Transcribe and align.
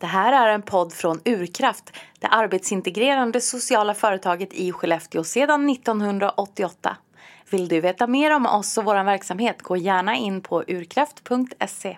Det 0.00 0.06
här 0.06 0.46
är 0.46 0.54
en 0.54 0.62
podd 0.62 0.92
från 0.92 1.20
Urkraft, 1.24 1.96
det 2.18 2.26
arbetsintegrerande 2.26 3.40
sociala 3.40 3.94
företaget 3.94 4.52
i 4.52 4.72
Skellefteå 4.72 5.24
sedan 5.24 5.68
1988. 5.70 6.96
Vill 7.50 7.68
du 7.68 7.80
veta 7.80 8.06
mer 8.06 8.36
om 8.36 8.46
oss 8.46 8.78
och 8.78 8.84
vår 8.84 9.04
verksamhet, 9.04 9.62
gå 9.62 9.76
gärna 9.76 10.16
in 10.16 10.40
på 10.40 10.64
urkraft.se. 10.66 11.96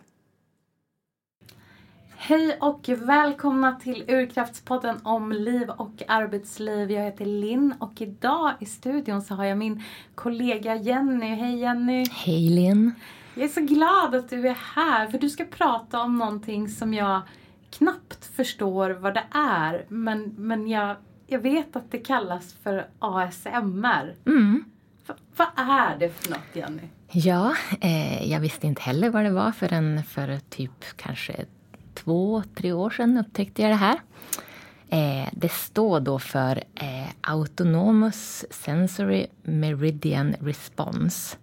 Hej 2.16 2.58
och 2.60 2.88
välkomna 2.88 3.80
till 3.80 4.04
Urkraftspodden 4.08 5.00
om 5.02 5.32
liv 5.32 5.70
och 5.70 6.02
arbetsliv. 6.08 6.90
Jag 6.90 7.02
heter 7.02 7.24
Linn 7.24 7.74
och 7.80 8.00
idag 8.00 8.52
i 8.60 8.66
studion 8.66 9.22
så 9.22 9.34
har 9.34 9.44
jag 9.44 9.58
min 9.58 9.82
kollega 10.14 10.76
Jenny. 10.76 11.34
Hej 11.34 11.56
Jenny! 11.56 12.04
Hej 12.10 12.50
Linn! 12.50 12.94
Jag 13.34 13.44
är 13.44 13.48
så 13.48 13.60
glad 13.60 14.14
att 14.14 14.30
du 14.30 14.48
är 14.48 14.58
här 14.74 15.06
för 15.06 15.18
du 15.18 15.30
ska 15.30 15.44
prata 15.44 16.00
om 16.00 16.18
någonting 16.18 16.68
som 16.68 16.94
jag 16.94 17.22
knappt 17.72 18.24
förstår 18.24 18.90
vad 18.90 19.14
det 19.14 19.24
är. 19.34 19.84
Men, 19.88 20.34
men 20.36 20.68
jag, 20.68 20.96
jag 21.26 21.38
vet 21.38 21.76
att 21.76 21.90
det 21.90 21.98
kallas 21.98 22.54
för 22.62 22.86
ASMR. 22.98 24.14
Mm. 24.26 24.64
V 25.06 25.14
vad 25.36 25.48
är 25.56 25.98
det 25.98 26.08
för 26.08 26.30
något 26.30 26.56
Jenny? 26.56 26.82
Ja, 27.10 27.54
eh, 27.80 28.30
jag 28.30 28.40
visste 28.40 28.66
inte 28.66 28.82
heller 28.82 29.10
vad 29.10 29.24
det 29.24 29.30
var 29.30 29.52
förrän 29.52 30.04
för 30.04 30.38
typ 30.38 30.84
kanske 30.96 31.44
två, 31.94 32.42
tre 32.54 32.72
år 32.72 32.90
sedan 32.90 33.18
upptäckte 33.18 33.62
jag 33.62 33.70
det 33.70 33.74
här. 33.74 34.00
Eh, 34.88 35.28
det 35.32 35.52
står 35.52 36.00
då 36.00 36.18
för 36.18 36.56
eh, 36.74 37.08
Autonomous 37.20 38.44
Sensory 38.50 39.26
Meridian 39.42 40.34
Response. 40.40 41.36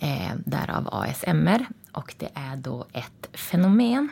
Eh, 0.00 0.32
därav 0.44 0.88
ASMR. 0.92 1.66
Och 1.92 2.14
det 2.18 2.28
är 2.34 2.56
då 2.56 2.86
ett 2.92 3.28
fenomen 3.32 4.08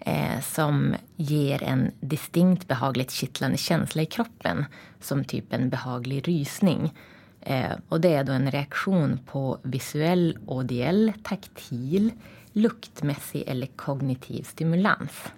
eh, 0.00 0.40
som 0.40 0.94
ger 1.16 1.62
en 1.62 1.90
distinkt 2.00 2.68
behagligt 2.68 3.10
kittlande 3.10 3.56
känsla 3.56 4.02
i 4.02 4.06
kroppen. 4.06 4.64
Som 5.00 5.24
typ 5.24 5.52
en 5.52 5.70
behaglig 5.70 6.28
rysning. 6.28 6.92
Eh, 7.40 7.72
och 7.88 8.00
det 8.00 8.14
är 8.14 8.24
då 8.24 8.32
en 8.32 8.50
reaktion 8.50 9.18
på 9.26 9.58
visuell, 9.62 10.38
audiell, 10.48 11.12
taktil, 11.22 12.12
luktmässig 12.52 13.44
eller 13.46 13.66
kognitiv 13.66 14.42
stimulans. 14.42 15.32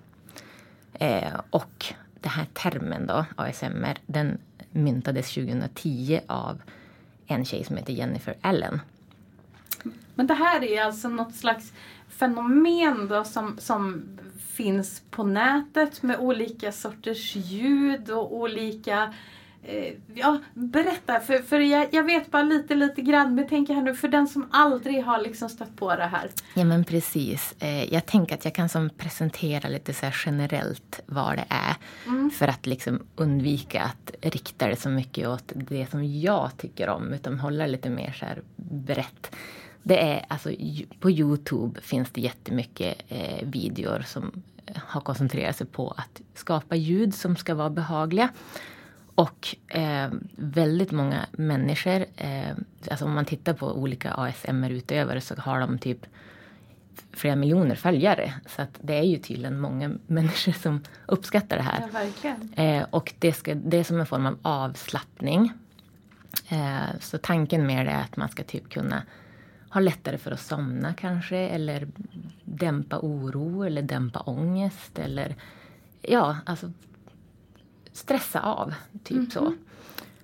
Eh, 0.94 1.40
och 1.50 1.94
den 2.20 2.32
här 2.32 2.46
termen 2.52 3.06
då, 3.06 3.24
ASMR, 3.36 3.98
den 4.06 4.38
myntades 4.70 5.34
2010 5.34 6.20
av 6.26 6.62
en 7.26 7.44
tjej 7.44 7.64
som 7.64 7.76
heter 7.76 7.92
Jennifer 7.92 8.34
Allen. 8.40 8.80
Men 10.14 10.26
det 10.26 10.34
här 10.34 10.64
är 10.64 10.82
alltså 10.82 11.08
något 11.08 11.34
slags 11.34 11.72
fenomen 12.08 13.08
då 13.08 13.24
som, 13.24 13.58
som 13.58 14.02
finns 14.52 15.02
på 15.10 15.24
nätet 15.24 16.02
med 16.02 16.18
olika 16.18 16.72
sorters 16.72 17.36
ljud 17.36 18.10
och 18.10 18.36
olika 18.36 19.14
eh, 19.62 19.94
Ja, 20.14 20.38
berätta, 20.54 21.20
för, 21.20 21.38
för 21.38 21.60
jag, 21.60 21.88
jag, 21.90 22.04
vet 22.04 22.30
bara 22.30 22.42
lite, 22.42 22.74
lite 22.74 23.02
grann. 23.02 23.34
Men 23.34 23.46
tänk 23.48 23.68
här 23.68 23.82
nu, 23.82 23.94
för 23.94 24.08
den 24.08 24.28
som 24.28 24.48
aldrig 24.50 25.04
har 25.04 25.20
liksom 25.20 25.48
stött 25.48 25.76
på 25.76 25.96
det 25.96 26.06
här. 26.06 26.30
Ja, 26.54 26.64
men 26.64 26.84
precis. 26.84 27.54
Eh, 27.58 27.94
jag 27.94 28.06
tänker 28.06 28.34
att 28.34 28.44
jag 28.44 28.54
kan 28.54 28.68
som 28.68 28.90
presentera 28.90 29.68
lite 29.68 29.94
så 29.94 30.06
generellt 30.26 31.00
vad 31.06 31.36
det 31.36 31.46
är. 31.48 31.76
Mm. 32.06 32.30
För 32.30 32.48
att 32.48 32.66
liksom 32.66 33.02
undvika 33.16 33.82
att 33.82 34.14
rikta 34.20 34.68
det 34.68 34.76
så 34.76 34.88
mycket 34.88 35.28
åt 35.28 35.52
det 35.54 35.90
som 35.90 36.04
jag 36.20 36.50
tycker 36.56 36.88
om. 36.88 37.12
Utan 37.12 37.38
hålla 37.38 37.66
lite 37.66 37.90
mer 37.90 38.12
så 38.12 38.24
här 38.24 38.42
brett. 38.56 39.30
Det 39.82 39.98
är 39.98 40.24
alltså, 40.28 40.50
på 41.00 41.10
Youtube 41.10 41.80
finns 41.80 42.10
det 42.10 42.20
jättemycket 42.20 43.02
eh, 43.08 43.48
videor 43.48 44.02
som 44.06 44.42
har 44.74 45.00
koncentrerat 45.00 45.56
sig 45.56 45.66
på 45.66 45.90
att 45.96 46.20
skapa 46.34 46.76
ljud 46.76 47.14
som 47.14 47.36
ska 47.36 47.54
vara 47.54 47.70
behagliga. 47.70 48.28
Och 49.14 49.56
eh, 49.68 50.10
väldigt 50.36 50.90
många 50.90 51.26
människor, 51.32 52.04
eh, 52.16 52.50
alltså 52.90 53.04
om 53.04 53.12
man 53.12 53.24
tittar 53.24 53.52
på 53.52 53.72
olika 53.72 54.14
ASMR-utövare 54.14 55.20
så 55.20 55.34
har 55.34 55.60
de 55.60 55.78
typ 55.78 56.06
flera 57.12 57.36
miljoner 57.36 57.74
följare. 57.74 58.34
Så 58.46 58.62
att 58.62 58.78
det 58.80 58.98
är 58.98 59.02
ju 59.02 59.18
tydligen 59.18 59.60
många 59.60 59.88
människor 60.06 60.52
som 60.52 60.80
uppskattar 61.06 61.56
det 61.56 61.62
här. 61.62 62.08
Ja, 62.22 62.62
eh, 62.62 62.86
och 62.90 63.14
det, 63.18 63.32
ska, 63.32 63.54
det 63.54 63.76
är 63.76 63.84
som 63.84 64.00
en 64.00 64.06
form 64.06 64.26
av 64.26 64.38
avslappning. 64.42 65.52
Eh, 66.48 66.98
så 67.00 67.18
tanken 67.18 67.66
med 67.66 67.86
det 67.86 67.92
är 67.92 68.00
att 68.00 68.16
man 68.16 68.28
ska 68.28 68.42
typ 68.42 68.70
kunna 68.70 69.02
ha 69.72 69.80
lättare 69.80 70.18
för 70.18 70.30
att 70.30 70.40
somna 70.40 70.94
kanske 70.94 71.36
eller 71.36 71.88
dämpa 72.44 72.98
oro 72.98 73.62
eller 73.62 73.82
dämpa 73.82 74.20
ångest 74.20 74.98
eller 74.98 75.36
ja, 76.02 76.36
alltså 76.46 76.72
stressa 77.92 78.40
av, 78.40 78.74
typ 79.04 79.16
mm 79.16 79.26
-hmm. 79.26 79.32
så. 79.32 79.52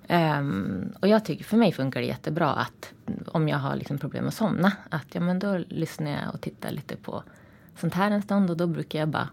Um, 0.09 0.93
och 0.99 1.07
jag 1.07 1.25
tycker, 1.25 1.43
för 1.43 1.57
mig 1.57 1.71
funkar 1.71 1.99
det 1.99 2.07
jättebra 2.07 2.49
att 2.49 2.93
om 3.27 3.47
jag 3.47 3.57
har 3.57 3.75
liksom 3.75 3.97
problem 3.97 4.27
att 4.27 4.33
somna, 4.33 4.71
att 4.89 5.15
ja 5.15 5.21
men 5.21 5.39
då 5.39 5.57
lyssnar 5.57 6.11
jag 6.11 6.33
och 6.33 6.41
tittar 6.41 6.71
lite 6.71 6.95
på 6.95 7.23
sånt 7.75 7.93
här 7.93 8.11
en 8.11 8.21
stund 8.21 8.49
och 8.49 8.57
då 8.57 8.67
brukar 8.67 8.99
jag 8.99 9.09
bara 9.09 9.29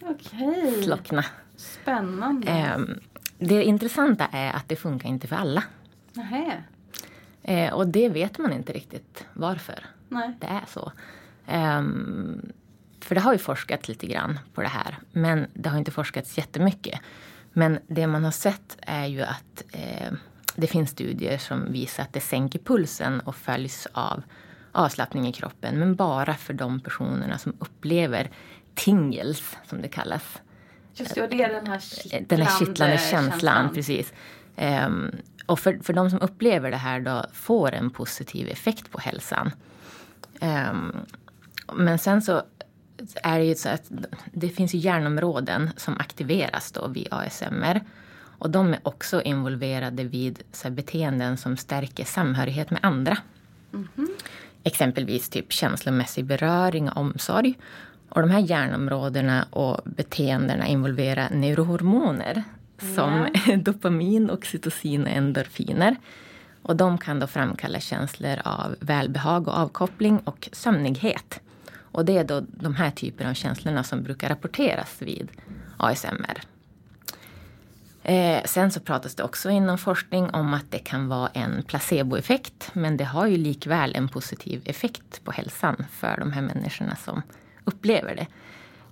okay. 0.00 0.82
slockna. 0.82 1.24
Spännande. 1.56 2.74
Um, 2.76 3.00
det 3.38 3.64
intressanta 3.64 4.26
är 4.26 4.52
att 4.52 4.68
det 4.68 4.76
funkar 4.76 5.08
inte 5.08 5.26
för 5.26 5.36
alla. 5.36 5.64
Nähä. 6.12 6.62
Eh, 7.42 7.72
och 7.72 7.88
det 7.88 8.08
vet 8.08 8.38
man 8.38 8.52
inte 8.52 8.72
riktigt 8.72 9.26
varför 9.32 9.84
Nej. 10.08 10.36
det 10.40 10.46
är 10.46 10.64
så. 10.68 10.92
Um, 11.52 12.52
för 13.00 13.14
det 13.14 13.20
har 13.20 13.32
ju 13.32 13.38
forskats 13.38 13.88
lite 13.88 14.06
grann 14.06 14.38
på 14.54 14.62
det 14.62 14.68
här, 14.68 14.98
men 15.12 15.46
det 15.54 15.68
har 15.68 15.78
inte 15.78 15.90
forskats 15.90 16.38
jättemycket. 16.38 17.00
Men 17.52 17.78
det 17.86 18.06
man 18.06 18.24
har 18.24 18.30
sett 18.30 18.76
är 18.80 19.06
ju 19.06 19.22
att 19.22 19.62
eh, 19.72 20.12
det 20.56 20.66
finns 20.66 20.90
studier 20.90 21.38
som 21.38 21.72
visar 21.72 22.02
att 22.02 22.12
det 22.12 22.20
sänker 22.20 22.58
pulsen 22.58 23.20
och 23.20 23.36
följs 23.36 23.88
av 23.92 24.22
avslappning 24.72 25.28
i 25.28 25.32
kroppen. 25.32 25.78
Men 25.78 25.94
bara 25.96 26.34
för 26.34 26.54
de 26.54 26.80
personerna 26.80 27.38
som 27.38 27.56
upplever 27.58 28.30
tingles, 28.74 29.56
som 29.66 29.82
det 29.82 29.88
kallas. 29.88 30.42
Just 30.94 31.14
det, 31.14 31.22
och 31.22 31.30
det 31.30 31.42
är 31.42 31.52
den 31.52 31.66
här 31.66 31.78
kittlande, 31.78 32.26
den 32.28 32.40
här 32.40 32.58
kittlande 32.58 32.98
känslan. 32.98 33.30
känslan. 33.30 33.74
Precis. 33.74 34.12
Um, 34.60 35.10
och 35.46 35.58
för, 35.58 35.78
för 35.82 35.92
de 35.92 36.10
som 36.10 36.20
upplever 36.20 36.70
det 36.70 36.76
här 36.76 37.00
då 37.00 37.24
får 37.32 37.72
en 37.72 37.90
positiv 37.90 38.48
effekt 38.48 38.90
på 38.90 39.00
hälsan. 39.00 39.50
Um, 40.40 40.96
men 41.72 41.98
sen 41.98 42.22
så 42.22 42.42
är 43.22 43.38
det 43.38 43.44
ju 43.44 43.54
så 43.54 43.68
att 43.68 43.90
det 44.32 44.48
finns 44.48 44.74
ju 44.74 44.78
hjärnområden 44.78 45.70
som 45.76 45.98
aktiveras 45.98 46.72
då 46.72 46.86
vid 46.88 47.08
ASMR. 47.10 47.80
Och 48.38 48.50
de 48.50 48.72
är 48.72 48.80
också 48.82 49.22
involverade 49.22 50.04
vid 50.04 50.42
så 50.52 50.70
beteenden 50.70 51.36
som 51.36 51.56
stärker 51.56 52.04
samhörighet 52.04 52.70
med 52.70 52.80
andra. 52.82 53.16
Mm 53.72 53.88
-hmm. 53.96 54.08
Exempelvis 54.62 55.28
typ 55.28 55.52
känslomässig 55.52 56.24
beröring 56.24 56.90
och 56.90 56.96
omsorg. 56.96 57.58
Och 58.08 58.20
de 58.20 58.30
här 58.30 58.40
hjärnområdena 58.40 59.46
och 59.50 59.80
beteendena 59.84 60.66
involverar 60.66 61.30
neurohormoner 61.30 62.44
som 62.78 63.28
yeah. 63.46 63.58
dopamin, 63.62 64.30
oxytocin 64.30 65.02
och 65.02 65.08
endorfiner. 65.08 65.96
Och 66.62 66.76
de 66.76 66.98
kan 66.98 67.20
då 67.20 67.26
framkalla 67.26 67.80
känslor 67.80 68.38
av 68.44 68.76
välbehag 68.80 69.48
och 69.48 69.54
avkoppling 69.54 70.18
och 70.18 70.48
sömnighet. 70.52 71.40
Och 71.70 72.04
det 72.04 72.18
är 72.18 72.24
då 72.24 72.40
de 72.50 72.74
här 72.74 72.90
typerna 72.90 73.30
av 73.30 73.34
känslorna 73.34 73.84
som 73.84 74.02
brukar 74.02 74.28
rapporteras 74.28 75.02
vid 75.02 75.28
ASMR. 75.76 76.42
Eh, 78.02 78.42
sen 78.44 78.70
så 78.70 78.80
pratas 78.80 79.14
det 79.14 79.22
också 79.22 79.50
inom 79.50 79.78
forskning 79.78 80.30
om 80.30 80.54
att 80.54 80.70
det 80.70 80.78
kan 80.78 81.08
vara 81.08 81.28
en 81.28 81.62
placeboeffekt. 81.62 82.70
Men 82.72 82.96
det 82.96 83.04
har 83.04 83.26
ju 83.26 83.36
likväl 83.36 83.94
en 83.94 84.08
positiv 84.08 84.62
effekt 84.64 85.24
på 85.24 85.32
hälsan 85.32 85.84
för 85.90 86.16
de 86.18 86.32
här 86.32 86.42
människorna 86.42 86.96
som 86.96 87.22
upplever 87.64 88.16
det. 88.16 88.26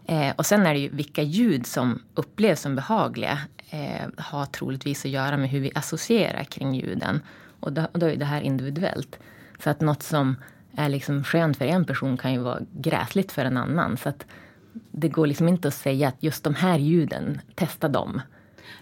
Eh, 0.08 0.34
och 0.36 0.46
sen 0.46 0.66
är 0.66 0.74
det 0.74 0.80
ju 0.80 0.88
vilka 0.88 1.22
ljud 1.22 1.66
som 1.66 2.02
upplevs 2.14 2.60
som 2.60 2.76
behagliga 2.76 3.38
eh, 3.70 4.08
har 4.16 4.46
troligtvis 4.46 5.04
att 5.04 5.10
göra 5.10 5.36
med 5.36 5.50
hur 5.50 5.60
vi 5.60 5.72
associerar 5.74 6.44
kring 6.44 6.74
ljuden. 6.74 7.20
Och 7.60 7.72
då, 7.72 7.82
och 7.92 7.98
då 7.98 8.06
är 8.06 8.16
det 8.16 8.24
här 8.24 8.40
individuellt. 8.40 9.18
Så 9.58 9.70
att 9.70 9.80
något 9.80 10.02
som 10.02 10.36
är 10.76 10.88
liksom 10.88 11.24
skönt 11.24 11.56
för 11.56 11.64
en 11.64 11.84
person 11.84 12.16
kan 12.16 12.32
ju 12.32 12.38
vara 12.38 12.60
gräsligt 12.72 13.32
för 13.32 13.44
en 13.44 13.56
annan. 13.56 13.96
Så 13.96 14.08
att 14.08 14.26
det 14.72 15.08
går 15.08 15.26
liksom 15.26 15.48
inte 15.48 15.68
att 15.68 15.74
säga 15.74 16.08
att 16.08 16.22
just 16.22 16.44
de 16.44 16.54
här 16.54 16.78
ljuden, 16.78 17.40
testa 17.54 17.88
dem. 17.88 18.20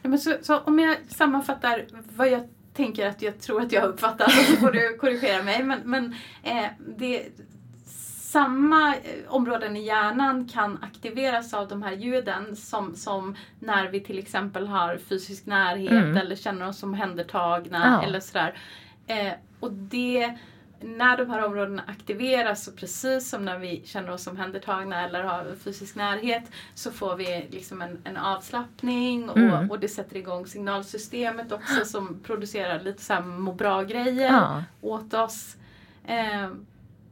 Ja, 0.02 0.08
men 0.08 0.18
så, 0.18 0.36
så 0.42 0.58
om 0.58 0.78
jag 0.78 0.96
sammanfattar 1.08 1.84
vad 2.16 2.28
jag 2.28 2.48
tänker 2.74 3.06
att 3.08 3.22
jag 3.22 3.40
tror 3.40 3.62
att 3.62 3.72
jag 3.72 3.80
har 3.80 3.88
uppfattat 3.88 4.30
så 4.30 4.56
får 4.56 4.72
du 4.72 4.96
korrigera 4.96 5.42
mig. 5.42 5.62
Men, 5.62 5.80
men 5.84 6.14
eh, 6.42 6.66
det, 6.98 7.22
samma 8.34 8.96
eh, 8.96 9.00
områden 9.28 9.76
i 9.76 9.84
hjärnan 9.84 10.48
kan 10.48 10.78
aktiveras 10.82 11.54
av 11.54 11.68
de 11.68 11.82
här 11.82 11.92
ljuden 11.92 12.56
som, 12.56 12.96
som 12.96 13.36
när 13.58 13.88
vi 13.88 14.00
till 14.00 14.18
exempel 14.18 14.66
har 14.66 14.96
fysisk 14.96 15.46
närhet 15.46 15.90
mm. 15.90 16.16
eller 16.16 16.36
känner 16.36 16.68
oss 16.68 16.82
omhändertagna 16.82 18.00
ja. 18.02 18.08
eller 18.08 18.20
sådär. 18.20 18.58
Eh, 19.06 19.32
och 19.60 19.72
det 19.72 20.38
när 20.80 21.16
de 21.16 21.30
här 21.30 21.44
områdena 21.44 21.82
aktiveras, 21.86 22.64
så 22.64 22.72
precis 22.72 23.30
som 23.30 23.44
när 23.44 23.58
vi 23.58 23.82
känner 23.84 24.10
oss 24.10 24.26
omhändertagna 24.26 25.04
eller 25.04 25.22
har 25.22 25.54
fysisk 25.64 25.96
närhet, 25.96 26.44
så 26.74 26.90
får 26.90 27.16
vi 27.16 27.48
liksom 27.50 27.82
en, 27.82 27.98
en 28.04 28.16
avslappning 28.16 29.30
och, 29.30 29.36
mm. 29.36 29.70
och 29.70 29.80
det 29.80 29.88
sätter 29.88 30.16
igång 30.16 30.46
signalsystemet 30.46 31.52
också 31.52 31.84
som 31.84 32.20
producerar 32.22 32.80
lite 32.80 33.02
så 33.02 33.12
här 33.12 33.22
må 33.22 33.52
bra-grejer 33.52 34.32
ja. 34.32 34.64
åt 34.80 35.14
oss. 35.14 35.56
Eh, 36.06 36.48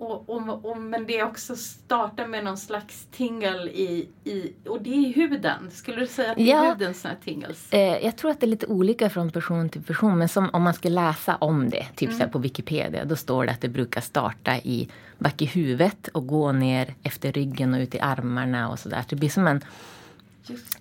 och, 0.02 0.30
och, 0.30 0.64
och, 0.70 0.76
men 0.78 1.06
det 1.06 1.22
också 1.22 1.56
startar 1.56 2.26
med 2.26 2.44
någon 2.44 2.56
slags 2.56 3.06
tingle 3.10 3.70
i, 3.70 4.08
i 4.24 4.52
och 4.68 4.82
det 4.82 4.90
är 4.90 5.08
i 5.08 5.12
huden. 5.12 5.70
Skulle 5.70 6.00
du 6.00 6.06
säga 6.06 6.30
att 6.30 6.36
det 6.36 6.42
är 6.42 6.56
ja, 6.56 6.72
huden 6.72 6.94
som 6.94 7.10
är 7.10 7.16
tingles? 7.24 7.72
Eh, 7.72 8.04
jag 8.04 8.16
tror 8.16 8.30
att 8.30 8.40
det 8.40 8.46
är 8.46 8.48
lite 8.48 8.66
olika 8.66 9.10
från 9.10 9.30
person 9.30 9.68
till 9.68 9.82
person. 9.82 10.18
Men 10.18 10.28
som, 10.28 10.50
om 10.52 10.62
man 10.62 10.74
ska 10.74 10.88
läsa 10.88 11.36
om 11.36 11.70
det, 11.70 11.86
typ 11.96 12.10
mm. 12.10 12.30
på 12.30 12.38
Wikipedia, 12.38 13.04
då 13.04 13.16
står 13.16 13.46
det 13.46 13.52
att 13.52 13.60
det 13.60 13.68
brukar 13.68 14.00
starta 14.00 14.56
i 14.56 14.88
back 15.18 15.42
i 15.42 15.46
huvudet 15.46 16.08
och 16.08 16.26
gå 16.26 16.52
ner 16.52 16.94
efter 17.02 17.32
ryggen 17.32 17.74
och 17.74 17.80
ut 17.80 17.94
i 17.94 18.00
armarna 18.00 18.70
och 18.70 18.78
sådär. 18.78 19.04
Det 19.08 19.16
blir 19.16 19.30
som 19.30 19.46
en 19.46 19.60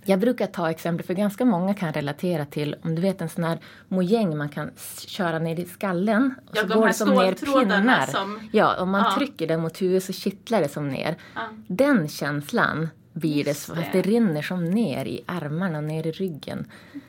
jag 0.05 0.19
brukar 0.19 0.47
ta 0.47 0.69
exempel, 0.69 1.05
för 1.05 1.13
ganska 1.13 1.45
många 1.45 1.73
kan 1.73 1.93
relatera 1.93 2.45
till 2.45 2.75
om 2.83 2.95
du 2.95 3.01
vet 3.01 3.21
en 3.21 3.29
sån 3.29 3.43
här 3.43 3.59
mojäng 3.87 4.37
man 4.37 4.49
kan 4.49 4.71
köra 5.07 5.39
ner 5.39 5.59
i 5.59 5.65
skallen. 5.65 6.35
Och 6.49 6.57
ja, 6.57 6.61
så 6.61 6.67
de 6.67 6.79
går 6.79 6.87
det 6.87 6.93
som 6.93 7.09
ner 7.09 7.33
pinnar. 7.33 8.05
Som... 8.05 8.49
Ja, 8.51 8.81
om 8.81 8.89
man 8.91 9.03
ja. 9.03 9.15
trycker 9.17 9.47
den 9.47 9.61
mot 9.61 9.81
huvudet 9.81 10.03
så 10.03 10.13
kittlar 10.13 10.61
det 10.61 10.69
som 10.69 10.89
ner. 10.89 11.15
Ja. 11.35 11.41
Den 11.67 12.07
känslan 12.07 12.89
blir 13.13 13.43
det, 13.43 13.53
fast 13.53 13.91
det 13.91 14.01
rinner 14.01 14.41
som 14.41 14.65
ner 14.65 15.05
i 15.05 15.23
armarna 15.25 15.77
och 15.77 15.83
ner 15.83 16.07
i 16.07 16.11
ryggen. 16.11 16.65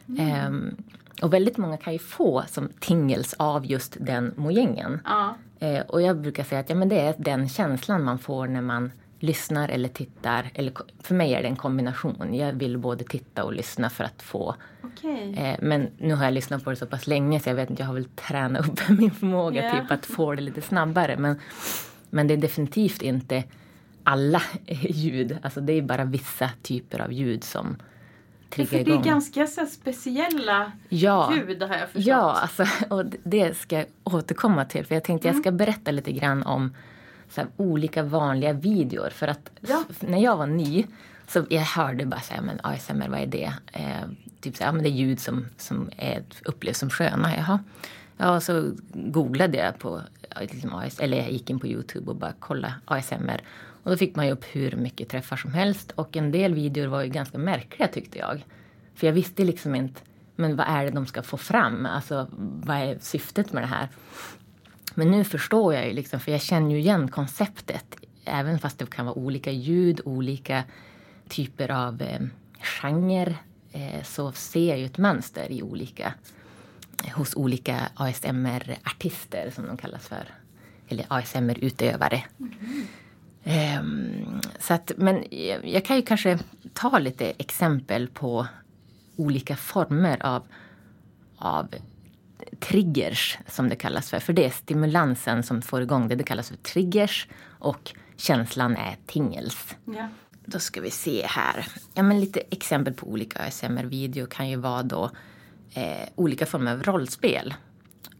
Mm. 0.09 0.47
Um, 0.47 0.77
och 1.23 1.33
väldigt 1.33 1.57
många 1.57 1.77
kan 1.77 1.93
ju 1.93 1.99
få 1.99 2.45
som 2.49 2.69
tingels 2.81 3.35
av 3.39 3.67
just 3.67 3.97
den 4.01 4.35
mojängen. 4.37 5.01
Ja. 5.05 5.37
Uh, 5.63 5.81
och 5.81 6.03
jag 6.03 6.21
brukar 6.21 6.45
säga 6.45 6.61
att 6.61 6.69
ja, 6.69 6.75
men 6.75 6.89
det 6.89 7.01
är 7.01 7.15
den 7.19 7.49
känslan 7.49 8.05
man 8.05 8.19
får 8.19 8.47
när 8.47 8.61
man 8.61 8.91
lyssnar 9.23 9.69
eller 9.69 9.89
tittar. 9.89 10.51
Eller, 10.55 10.73
för 11.03 11.15
mig 11.15 11.35
är 11.35 11.43
det 11.43 11.49
en 11.49 11.57
kombination. 11.57 12.35
Jag 12.35 12.53
vill 12.53 12.79
både 12.79 13.05
titta 13.05 13.45
och 13.45 13.53
lyssna 13.53 13.91
för 13.91 14.05
att 14.05 14.23
få. 14.23 14.55
Okay. 14.83 15.35
Eh, 15.35 15.57
men 15.61 15.89
nu 15.99 16.15
har 16.15 16.25
jag 16.25 16.35
lyssnat 16.35 16.65
på 16.65 16.71
det 16.71 16.77
så 16.77 16.87
pass 16.87 17.07
länge 17.07 17.41
så 17.41 17.49
jag 17.49 17.55
vet 17.55 17.71
inte, 17.71 17.83
jag 17.83 17.87
har 17.87 17.95
väl 17.95 18.05
tränat 18.05 18.69
upp 18.69 18.89
min 18.99 19.11
förmåga 19.11 19.63
yeah. 19.63 19.81
typ 19.81 19.91
att 19.91 20.07
få 20.07 20.35
det 20.35 20.43
lite 20.43 20.63
snabbare. 20.63 21.17
Men, 21.17 21.41
men 22.11 22.27
det 22.27 22.35
är 22.35 22.39
definitivt 22.39 23.03
inte 23.03 23.45
alla 24.05 24.43
ljud. 24.83 25.39
Alltså 25.43 25.61
det 25.61 25.73
är 25.73 25.83
bara 25.83 26.05
vissa 26.05 26.51
typer 26.63 27.01
av 27.01 27.13
ljud 27.13 27.45
som 27.45 27.77
triggar 28.51 28.81
igång. 28.81 29.03
Det 29.03 29.09
är 29.09 29.13
ganska 29.13 29.47
så 29.47 29.67
speciella 29.67 30.73
ja, 30.89 31.35
ljud 31.35 31.63
har 31.63 31.77
jag 31.77 31.89
förstått. 31.89 32.07
Ja, 32.07 32.33
alltså, 32.33 32.67
och 32.95 33.05
det 33.25 33.57
ska 33.57 33.79
jag 33.79 33.87
återkomma 34.05 34.65
till. 34.65 34.87
För 34.87 34.95
jag 34.95 35.05
tänkte 35.05 35.29
mm. 35.29 35.37
jag 35.37 35.43
ska 35.43 35.53
berätta 35.53 35.91
lite 35.91 36.13
grann 36.13 36.43
om 36.43 36.75
här, 37.41 37.51
olika 37.57 38.03
vanliga 38.03 38.53
videor. 38.53 39.11
För 39.11 39.29
att 39.29 39.51
ja. 39.61 39.85
när 40.01 40.19
jag 40.19 40.37
var 40.37 40.47
ny 40.47 40.87
så 41.27 41.45
jag 41.49 41.63
hörde 41.63 42.07
bara 42.07 42.21
så 42.21 42.35
här, 42.35 42.43
men 42.43 42.61
ASMR, 42.63 43.09
vad 43.09 43.21
är 43.21 43.27
det? 43.27 43.53
Eh, 43.73 44.09
typ 44.41 44.57
så 44.57 44.63
här, 44.63 44.69
ja, 44.69 44.73
men 44.73 44.83
det 44.83 44.89
är 44.89 44.93
ljud 44.93 45.21
som, 45.21 45.47
som 45.57 45.91
är, 45.97 46.23
upplevs 46.45 46.79
som 46.79 46.91
sköna. 46.91 47.37
Jaha. 47.37 47.59
Ja, 48.17 48.41
så 48.41 48.73
googlade 48.93 49.59
jag 49.59 49.79
på, 49.79 50.01
liksom 50.41 50.83
eller 50.99 51.17
jag 51.17 51.31
gick 51.31 51.51
in 51.51 51.61
på 51.61 51.67
Youtube 51.67 52.11
och 52.11 52.17
bara 52.17 52.33
kolla 52.39 52.75
ASMR. 52.85 53.41
Och 53.83 53.91
då 53.91 53.97
fick 53.97 54.17
man 54.17 54.27
ju 54.27 54.33
upp 54.33 54.45
hur 54.53 54.77
mycket 54.77 55.09
träffar 55.09 55.37
som 55.37 55.55
helst. 55.55 55.93
Och 55.95 56.17
en 56.17 56.33
del 56.33 56.55
videor 56.55 56.87
var 56.87 57.03
ju 57.03 57.09
ganska 57.09 57.39
märkliga 57.39 57.89
tyckte 57.89 58.19
jag. 58.19 58.45
För 58.95 59.07
jag 59.07 59.15
visste 59.15 59.45
liksom 59.45 59.75
inte, 59.75 60.01
men 60.37 60.57
vad 60.57 60.67
är 60.69 60.85
det 60.85 60.91
de 60.91 61.07
ska 61.07 61.23
få 61.23 61.37
fram? 61.37 61.87
Alltså 61.87 62.27
vad 62.65 62.77
är 62.77 62.99
syftet 63.01 63.53
med 63.53 63.63
det 63.63 63.67
här? 63.67 63.89
Men 64.95 65.11
nu 65.11 65.25
förstår 65.25 65.75
jag 65.75 65.87
ju, 65.87 65.93
liksom, 65.93 66.21
för 66.21 66.33
jag 66.33 66.41
känner 66.41 66.71
ju 66.71 66.79
igen 66.79 67.11
konceptet. 67.11 67.97
Även 68.25 68.59
fast 68.59 68.79
det 68.79 68.91
kan 68.91 69.07
vara 69.07 69.19
olika 69.19 69.51
ljud, 69.51 70.01
olika 70.05 70.65
typer 71.29 71.71
av 71.71 72.03
eh, 72.03 72.21
genre 72.61 73.37
eh, 73.73 74.03
så 74.03 74.33
ser 74.33 74.69
jag 74.69 74.79
ju 74.79 74.87
ett 74.87 74.99
mönster 74.99 75.53
i 75.53 75.63
olika, 75.63 76.15
hos 77.15 77.37
olika 77.37 77.89
ASMR-artister 77.95 79.51
som 79.51 79.67
de 79.67 79.77
kallas 79.77 80.09
för. 80.09 80.29
Eller 80.89 81.07
ASMR-utövare. 81.09 82.25
Mm. 82.41 82.87
Ehm, 83.45 83.87
um, 84.27 84.41
så 84.59 84.75
att, 84.75 84.93
men 84.97 85.25
jag, 85.31 85.69
jag, 85.69 85.85
kan 85.85 85.97
ju 85.97 86.03
kanske 86.03 86.39
ta 86.73 86.99
lite 86.99 87.31
exempel 87.31 88.09
på 88.09 88.47
olika 89.17 89.57
former 89.57 90.27
av, 90.27 90.43
av 91.37 91.75
triggers 92.63 93.39
som 93.47 93.69
det 93.69 93.77
kallas 93.77 94.11
för. 94.11 94.21
För 94.21 94.33
det 94.33 94.47
är 94.47 94.51
stimulansen 94.51 95.43
som 95.43 95.63
får 95.63 95.83
igång 95.83 96.09
det. 96.09 96.15
Det 96.15 96.25
kallas 96.25 96.49
för 96.49 96.57
triggers 96.57 97.29
och 97.45 97.95
känslan 98.17 98.77
är 98.77 98.97
tingels. 99.07 99.77
Ja. 99.85 100.09
Då 100.45 100.59
ska 100.59 100.81
vi 100.81 100.91
se 100.91 101.27
här. 101.27 101.67
Ja, 101.95 102.03
men 102.03 102.21
lite 102.21 102.41
exempel 102.51 102.95
på 102.95 103.07
olika 103.07 103.39
ASMR-video 103.39 104.27
kan 104.27 104.49
ju 104.49 104.57
vara 104.57 104.83
då 104.83 105.11
eh, 105.75 106.09
olika 106.15 106.47
former 106.47 106.73
av 106.73 106.83
rollspel. 106.83 107.55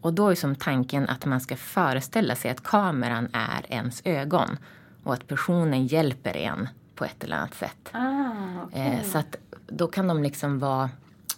Och 0.01 0.13
då 0.13 0.29
är 0.29 0.35
som 0.35 0.55
tanken 0.55 1.09
att 1.09 1.25
man 1.25 1.41
ska 1.41 1.57
föreställa 1.57 2.35
sig 2.35 2.51
att 2.51 2.63
kameran 2.63 3.27
är 3.33 3.65
ens 3.69 4.01
ögon 4.05 4.57
och 5.03 5.13
att 5.13 5.27
personen 5.27 5.87
hjälper 5.87 6.37
en 6.37 6.69
på 6.95 7.05
ett 7.05 7.23
eller 7.23 7.35
annat 7.35 7.53
sätt. 7.53 7.89
Ah, 7.91 8.65
okay. 8.67 8.81
eh, 8.81 9.03
så 9.03 9.17
att 9.17 9.35
då 9.67 9.87
kan 9.87 10.07
de 10.07 10.23
liksom 10.23 10.59
vara 10.59 10.89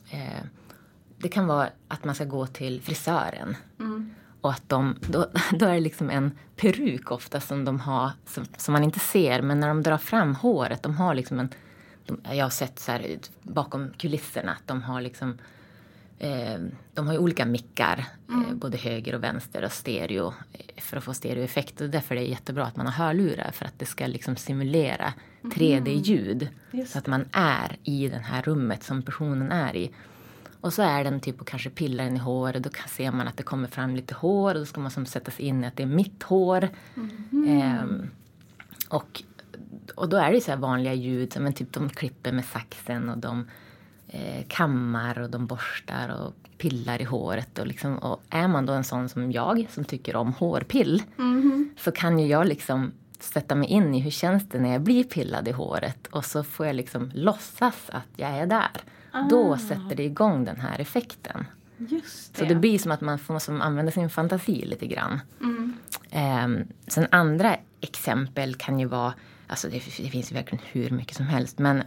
eh, 0.10 0.44
det 1.18 1.30
kan 1.30 1.48
vara 1.48 1.70
att 1.88 2.04
man 2.04 2.16
ska 2.16 2.26
gå 2.26 2.48
till 2.48 2.82
frisören. 2.82 3.58
Mm. 3.80 4.16
Och 4.42 4.52
att 4.52 4.70
de, 4.70 4.96
då, 5.10 5.28
då 5.52 5.66
är 5.66 5.74
det 5.74 5.80
liksom 5.80 6.10
en 6.10 6.32
peruk 6.56 7.12
ofta 7.12 7.40
som 7.40 7.66
de 7.66 7.80
har, 7.80 8.12
som, 8.26 8.46
som, 8.58 8.72
man 8.72 8.84
inte 8.84 9.00
ser. 9.00 9.42
Men 9.42 9.60
när 9.60 9.68
de 9.68 9.84
drar 9.84 9.98
fram 9.98 10.36
håret, 10.36 10.84
de 10.84 10.96
har 10.96 11.16
liksom 11.16 11.40
en... 11.40 11.50
De, 12.06 12.22
jag 12.36 12.46
har 12.46 12.50
sett 12.50 12.80
så 12.80 12.92
här 12.92 13.18
bakom 13.42 13.90
kulisserna 13.98 14.52
att 14.52 14.68
de 14.68 14.82
har 14.82 15.02
liksom... 15.02 15.38
Eh, 16.20 16.60
de 16.94 17.08
har 17.08 17.14
ju 17.14 17.20
olika 17.20 17.46
mickar, 17.46 18.06
eh, 18.30 18.36
mm. 18.36 18.50
eh, 18.50 18.56
både 18.56 18.78
höger 18.78 19.16
och 19.16 19.24
vänster 19.24 19.64
och 19.64 19.72
stereo. 19.72 20.34
Eh, 20.54 20.82
för 20.82 20.98
att 20.98 21.04
få 21.04 21.14
stereoeffekt. 21.14 21.82
Och 21.82 21.90
därför 21.90 22.16
är 22.16 22.20
det 22.20 22.26
jättebra 22.26 22.66
att 22.66 22.76
man 22.76 22.86
har 22.86 23.06
hörlurar. 23.06 23.52
För 23.52 23.66
att 23.66 23.80
det 23.80 23.86
ska 23.86 24.08
liksom 24.08 24.36
simulera 24.36 25.14
3D-ljud. 25.42 26.48
Mm. 26.72 26.86
Så 26.86 26.98
att 26.98 27.08
man 27.08 27.26
är 27.32 27.78
i 27.84 28.08
det 28.08 28.18
här 28.18 28.42
rummet 28.42 28.84
som 28.84 29.02
personen 29.02 29.52
är 29.52 29.76
i. 29.76 29.92
Och 30.66 30.74
så 30.74 30.82
är 30.82 31.04
den 31.04 31.20
typ 31.20 31.42
och 31.42 31.48
kanske 31.48 31.70
pillar 31.70 32.04
den 32.04 32.16
i 32.16 32.20
håret. 32.20 32.64
Då 32.64 32.70
ser 32.88 33.12
man 33.12 33.28
att 33.28 33.38
det 33.38 33.44
kommer 33.44 33.68
fram 33.68 33.96
lite 33.96 34.16
hår 34.16 34.54
och 34.54 34.60
då 34.60 34.66
ska 34.66 34.82
man 34.82 34.92
som 34.92 35.06
sätta 35.06 35.32
sig 35.32 35.46
in 35.46 35.64
i 35.64 35.68
att 35.68 35.76
det 35.76 35.84
är 35.84 35.88
mitt 35.88 36.24
hår. 36.24 36.70
Mm. 36.96 37.48
Ehm, 37.48 38.10
och, 38.90 39.24
och 39.96 40.10
då 40.10 40.18
är 40.18 40.32
det 40.32 40.42
så 40.42 40.56
vanliga 40.56 40.94
ljud. 40.94 41.36
Men 41.40 41.54
typ 41.54 41.74
de 41.74 41.90
klipper 41.90 42.32
med 42.32 42.46
saxen 42.46 43.10
och 43.10 43.18
de 43.18 43.48
eh, 44.08 44.46
kammar 44.48 45.20
och 45.20 45.30
de 45.30 45.48
borstar 45.48 46.10
och 46.10 46.34
pillar 46.58 47.02
i 47.02 47.04
håret. 47.04 47.60
Och, 47.60 47.68
liksom, 47.68 47.98
och 47.98 48.22
är 48.30 48.48
man 48.48 48.66
då 48.66 48.74
en 48.74 48.84
sån 48.84 49.10
som 49.10 49.32
jag 49.32 49.68
som 49.70 49.86
tycker 49.86 50.16
om 50.16 50.34
hårpill 50.34 51.04
mm. 51.18 51.70
så 51.78 51.92
kan 51.92 52.20
ju 52.20 52.28
jag 52.28 52.48
liksom 52.48 52.92
sätta 53.20 53.56
mig 53.56 53.70
in 53.70 53.96
i 53.96 54.00
hur 54.00 54.12
känns 54.12 54.50
det 54.50 54.60
när 54.60 54.72
jag 54.72 54.82
blir 54.82 55.04
pillad 55.04 55.48
i 55.48 55.52
håret 55.52 56.08
och 56.08 56.26
så 56.26 56.44
får 56.44 56.66
jag 56.66 56.76
liksom 56.76 57.12
låtsas 57.14 57.90
att 57.90 58.10
jag 58.16 58.30
är 58.30 58.46
där. 58.46 58.82
Ah. 59.16 59.22
Då 59.30 59.58
sätter 59.58 59.96
det 59.96 60.04
igång 60.04 60.46
den 60.46 60.60
här 60.60 60.80
effekten. 60.80 61.46
Just 61.78 62.34
det. 62.34 62.40
Så 62.40 62.46
det 62.46 62.56
blir 62.56 62.80
som 62.80 62.92
att 62.92 63.02
man 63.02 63.20
får 63.20 63.62
använda 63.62 63.92
sin 63.92 64.10
fantasi 64.10 64.66
lite 64.66 64.88
grann. 64.88 65.22
Mm. 65.42 65.74
Um, 66.46 66.68
sen 66.88 67.08
andra 67.12 67.58
exempel 67.82 68.56
kan 68.56 68.80
ju 68.80 68.86
vara, 68.86 69.14
alltså 69.48 69.68
det, 69.68 69.76
det 69.76 70.10
finns 70.10 70.32
verkligen 70.32 70.66
hur 70.72 70.90
mycket 70.90 71.18
som 71.18 71.26
helst 71.26 71.60
men 71.60 71.84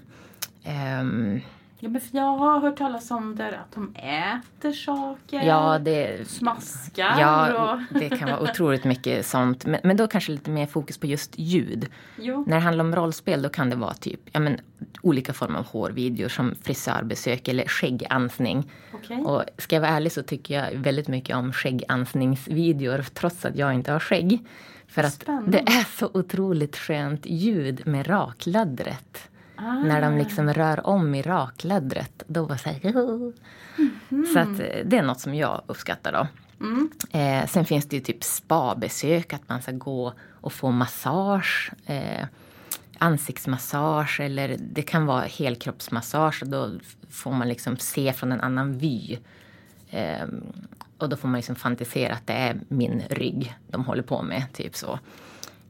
um, 1.00 1.40
Ja, 1.80 1.88
men 1.88 2.00
jag 2.10 2.36
har 2.36 2.60
hört 2.60 2.76
talas 2.76 3.10
om 3.10 3.36
det, 3.36 3.48
att 3.48 3.72
de 3.74 3.94
äter 3.94 4.72
saker, 4.72 5.42
ja, 5.42 5.78
det, 5.78 6.28
smaskar. 6.28 7.20
Ja, 7.20 7.72
och... 7.72 7.98
det 7.98 8.08
kan 8.08 8.30
vara 8.30 8.40
otroligt 8.40 8.84
mycket 8.84 9.26
sånt. 9.26 9.66
Men, 9.66 9.80
men, 9.84 9.96
då 9.96 10.06
kanske 10.06 10.32
lite 10.32 10.50
mer 10.50 10.66
fokus 10.66 10.98
på 10.98 11.06
just 11.06 11.38
ljud. 11.38 11.88
Jo. 12.16 12.44
När 12.46 12.56
det 12.56 12.62
handlar 12.62 12.84
om 12.84 12.96
rollspel 12.96 13.42
då 13.42 13.48
kan 13.48 13.70
det 13.70 13.76
vara 13.76 13.94
typ 13.94 14.20
ja, 14.32 14.40
men, 14.40 14.60
olika 15.02 15.32
former 15.32 15.58
av 15.58 15.66
hårvideor 15.66 16.28
som 16.28 16.54
frisörbesök 16.62 17.48
eller 17.48 17.64
skäggansning. 17.64 18.70
Okay. 18.94 19.16
Och 19.16 19.44
ska 19.58 19.76
jag 19.76 19.80
vara 19.80 19.92
ärlig 19.92 20.12
så 20.12 20.22
tycker 20.22 20.54
jag 20.54 20.78
väldigt 20.78 21.08
mycket 21.08 21.36
om 21.36 21.52
skäggansningsvideor 21.52 23.04
trots 23.14 23.44
att 23.44 23.56
jag 23.56 23.74
inte 23.74 23.92
har 23.92 24.00
skägg. 24.00 24.46
För 24.88 25.02
att 25.02 25.12
Spännande. 25.12 25.50
det 25.50 25.72
är 25.72 25.84
så 25.98 26.10
otroligt 26.14 26.76
skönt 26.76 27.26
ljud 27.26 27.86
med 27.86 28.08
rakladdret. 28.08 29.30
Ah. 29.60 29.72
När 29.72 30.00
de 30.00 30.16
liksom 30.16 30.52
rör 30.52 30.86
om 30.86 31.14
i 31.14 31.22
raklädret. 31.22 32.22
Då 32.26 32.44
var 32.44 32.56
så 32.56 32.68
här... 32.68 32.86
Mm. 34.10 34.26
Så 34.32 34.38
att 34.38 34.60
eh, 34.60 34.84
det 34.84 34.96
är 34.96 35.02
något 35.02 35.20
som 35.20 35.34
jag 35.34 35.62
uppskattar 35.66 36.12
då. 36.12 36.26
Mm. 36.60 36.90
Eh, 37.10 37.46
sen 37.46 37.64
finns 37.64 37.88
det 37.88 37.96
ju 37.96 38.02
typ 38.02 38.24
spabesök, 38.24 39.32
att 39.32 39.48
man 39.48 39.62
ska 39.62 39.72
gå 39.72 40.12
och 40.40 40.52
få 40.52 40.70
massage. 40.70 41.72
Eh, 41.86 42.26
ansiktsmassage 42.98 44.20
eller 44.20 44.56
det 44.60 44.82
kan 44.82 45.06
vara 45.06 45.20
helkroppsmassage. 45.20 46.42
Och 46.42 46.48
då 46.48 46.70
får 47.10 47.32
man 47.32 47.48
liksom 47.48 47.76
se 47.76 48.12
från 48.12 48.32
en 48.32 48.40
annan 48.40 48.78
vy. 48.78 49.18
Eh, 49.90 50.26
och 50.98 51.08
då 51.08 51.16
får 51.16 51.28
man 51.28 51.38
liksom 51.38 51.56
fantisera 51.56 52.14
att 52.14 52.26
det 52.26 52.32
är 52.32 52.60
min 52.68 53.02
rygg 53.10 53.54
de 53.68 53.84
håller 53.84 54.02
på 54.02 54.22
med, 54.22 54.44
typ 54.52 54.76
så. 54.76 54.98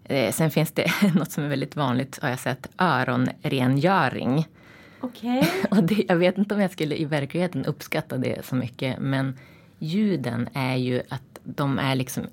Eh, 0.08 0.32
sen 0.32 0.50
finns 0.50 0.72
det 0.72 0.92
något 1.14 1.32
som 1.32 1.44
är 1.44 1.48
väldigt 1.48 1.76
vanligt, 1.76 2.18
har 2.22 2.28
jag 2.28 2.38
sett, 2.38 2.68
öronrengöring. 2.78 4.48
Okej. 5.00 5.50
Okay. 5.70 6.04
jag 6.08 6.16
vet 6.16 6.38
inte 6.38 6.54
om 6.54 6.60
jag 6.60 6.70
skulle 6.70 6.96
i 6.96 7.04
verkligheten 7.04 7.64
uppskatta 7.64 8.18
det 8.18 8.46
så 8.46 8.54
mycket, 8.54 8.98
men 8.98 9.38
ljuden 9.78 10.48
är 10.52 10.76
ju 10.76 11.02
att 11.08 11.38
de 11.44 11.78
är 11.78 11.94
liksom... 11.94 12.26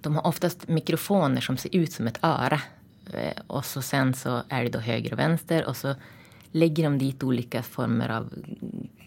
De 0.00 0.14
har 0.14 0.26
oftast 0.26 0.68
mikrofoner 0.68 1.40
som 1.40 1.56
ser 1.56 1.76
ut 1.76 1.92
som 1.92 2.06
ett 2.06 2.18
öra. 2.22 2.60
Eh, 3.12 3.42
och 3.46 3.64
så 3.64 3.82
sen 3.82 4.14
så 4.14 4.42
är 4.48 4.62
det 4.62 4.68
då 4.68 4.78
höger 4.78 5.12
och 5.12 5.18
vänster 5.18 5.64
och 5.64 5.76
så 5.76 5.94
lägger 6.52 6.84
de 6.84 6.98
dit 6.98 7.22
olika 7.22 7.62
former 7.62 8.08
av 8.08 8.32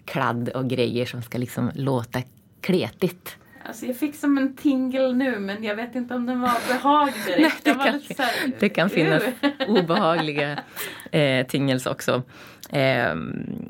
kladd 0.06 0.50
och 0.50 0.70
grejer 0.70 1.06
som 1.06 1.22
ska 1.22 1.38
liksom 1.38 1.72
låta 1.76 2.22
kletigt. 2.62 3.38
Alltså 3.64 3.86
jag 3.86 3.98
fick 3.98 4.16
som 4.16 4.38
en 4.38 4.56
tingle 4.56 5.14
nu 5.14 5.40
men 5.40 5.64
jag 5.64 5.76
vet 5.76 5.96
inte 5.96 6.16
om 6.16 6.26
den 6.26 6.42
var 6.42 6.68
behaglig 6.68 7.26
direkt. 7.26 7.66
Nej, 7.66 7.74
det, 8.08 8.16
kan, 8.16 8.26
här, 8.26 8.52
det 8.60 8.70
kan 8.70 8.90
finnas 8.90 9.24
obehagliga 9.68 10.60
eh, 11.12 11.48
tingles 11.48 11.86
också. 11.86 12.24
Eh, 12.70 13.16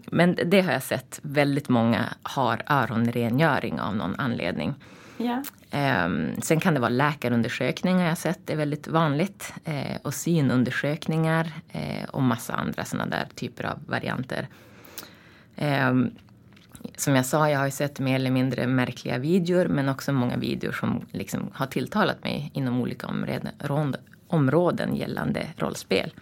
men 0.06 0.38
det 0.46 0.62
har 0.62 0.72
jag 0.72 0.84
sett. 0.84 1.20
Väldigt 1.24 1.70
många 1.70 2.06
har 2.24 2.62
öronrengöring 2.68 3.80
av 3.80 3.96
någon 3.96 4.16
anledning. 4.18 4.74
Ja. 5.18 5.44
Eh, 5.72 6.10
sen 6.42 6.60
kan 6.60 6.74
det 6.74 6.80
vara 6.80 6.90
läkarundersökningar 6.90 8.02
jag 8.02 8.12
har 8.12 8.16
sett. 8.16 8.40
Det 8.46 8.54
är 8.54 8.58
väldigt 8.58 8.88
vanligt. 8.88 9.54
Eh, 9.66 9.98
och 10.02 10.14
synundersökningar 10.14 11.52
eh, 11.72 12.10
och 12.10 12.24
massa 12.24 12.54
andra 12.54 12.86
sådana 12.86 13.10
där 13.10 13.28
typer 13.36 13.64
av 13.66 13.80
varianter. 13.88 14.48
Som 16.96 17.16
jag 17.16 17.26
sa, 17.26 17.50
jag 17.50 17.60
har 17.60 17.66
ju 17.66 17.72
sett 17.72 18.00
mer 18.00 18.16
eller 18.16 18.32
mindre 18.32 18.68
märkliga 18.68 19.18
videor 19.18 19.68
men 19.68 19.90
också 19.90 20.14
många 20.14 20.38
videor 20.38 20.72
som 20.72 21.06
liksom 21.12 21.50
har 21.54 21.66
tilltalat 21.66 22.24
mig 22.24 22.52
inom 22.54 22.82
olika 22.82 23.08
områden, 23.08 23.52
områden 24.28 24.96
gällande 24.96 25.48
rollspel. 25.58 26.14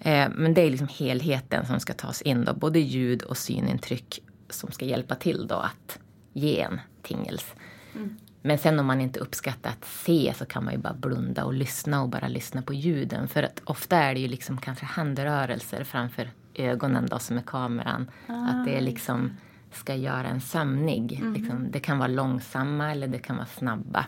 Eh, 0.00 0.28
men 0.34 0.54
det 0.54 0.60
är 0.60 0.70
liksom 0.70 0.88
helheten 0.88 1.66
som 1.66 1.80
ska 1.80 1.92
tas 1.92 2.22
in, 2.22 2.44
då, 2.44 2.54
både 2.54 2.78
ljud 2.78 3.22
och 3.22 3.36
synintryck 3.36 4.22
som 4.50 4.72
ska 4.72 4.84
hjälpa 4.84 5.14
till 5.14 5.46
då 5.46 5.54
att 5.54 5.98
ge 6.32 6.60
en 6.60 6.80
tingels. 7.02 7.54
Mm. 7.94 8.16
Men 8.42 8.58
sen 8.58 8.80
om 8.80 8.86
man 8.86 9.00
inte 9.00 9.20
uppskattar 9.20 9.70
att 9.70 9.84
se 9.84 10.32
så 10.36 10.46
kan 10.46 10.64
man 10.64 10.74
ju 10.74 10.78
bara 10.78 10.94
blunda 10.94 11.44
och 11.44 11.54
lyssna 11.54 12.02
och 12.02 12.08
bara 12.08 12.28
lyssna 12.28 12.62
på 12.62 12.74
ljuden. 12.74 13.28
För 13.28 13.42
att 13.42 13.60
ofta 13.64 13.96
är 13.96 14.14
det 14.14 14.20
ju 14.20 14.28
liksom 14.28 14.58
kanske 14.58 14.84
handrörelser 14.84 15.84
framför 15.84 16.30
ögonen 16.54 17.06
då 17.10 17.18
som 17.18 17.38
är 17.38 17.42
kameran. 17.42 18.10
Ah. 18.26 18.48
Att 18.48 18.64
det 18.64 18.76
är 18.76 18.80
liksom 18.80 19.36
ska 19.74 19.94
göra 19.94 20.28
en 20.28 20.40
sömnig. 20.40 21.12
Mm. 21.12 21.34
Liksom, 21.34 21.70
det 21.70 21.80
kan 21.80 21.98
vara 21.98 22.08
långsamma 22.08 22.92
eller 22.92 23.08
det 23.08 23.18
kan 23.18 23.36
vara 23.36 23.46
snabba. 23.46 24.06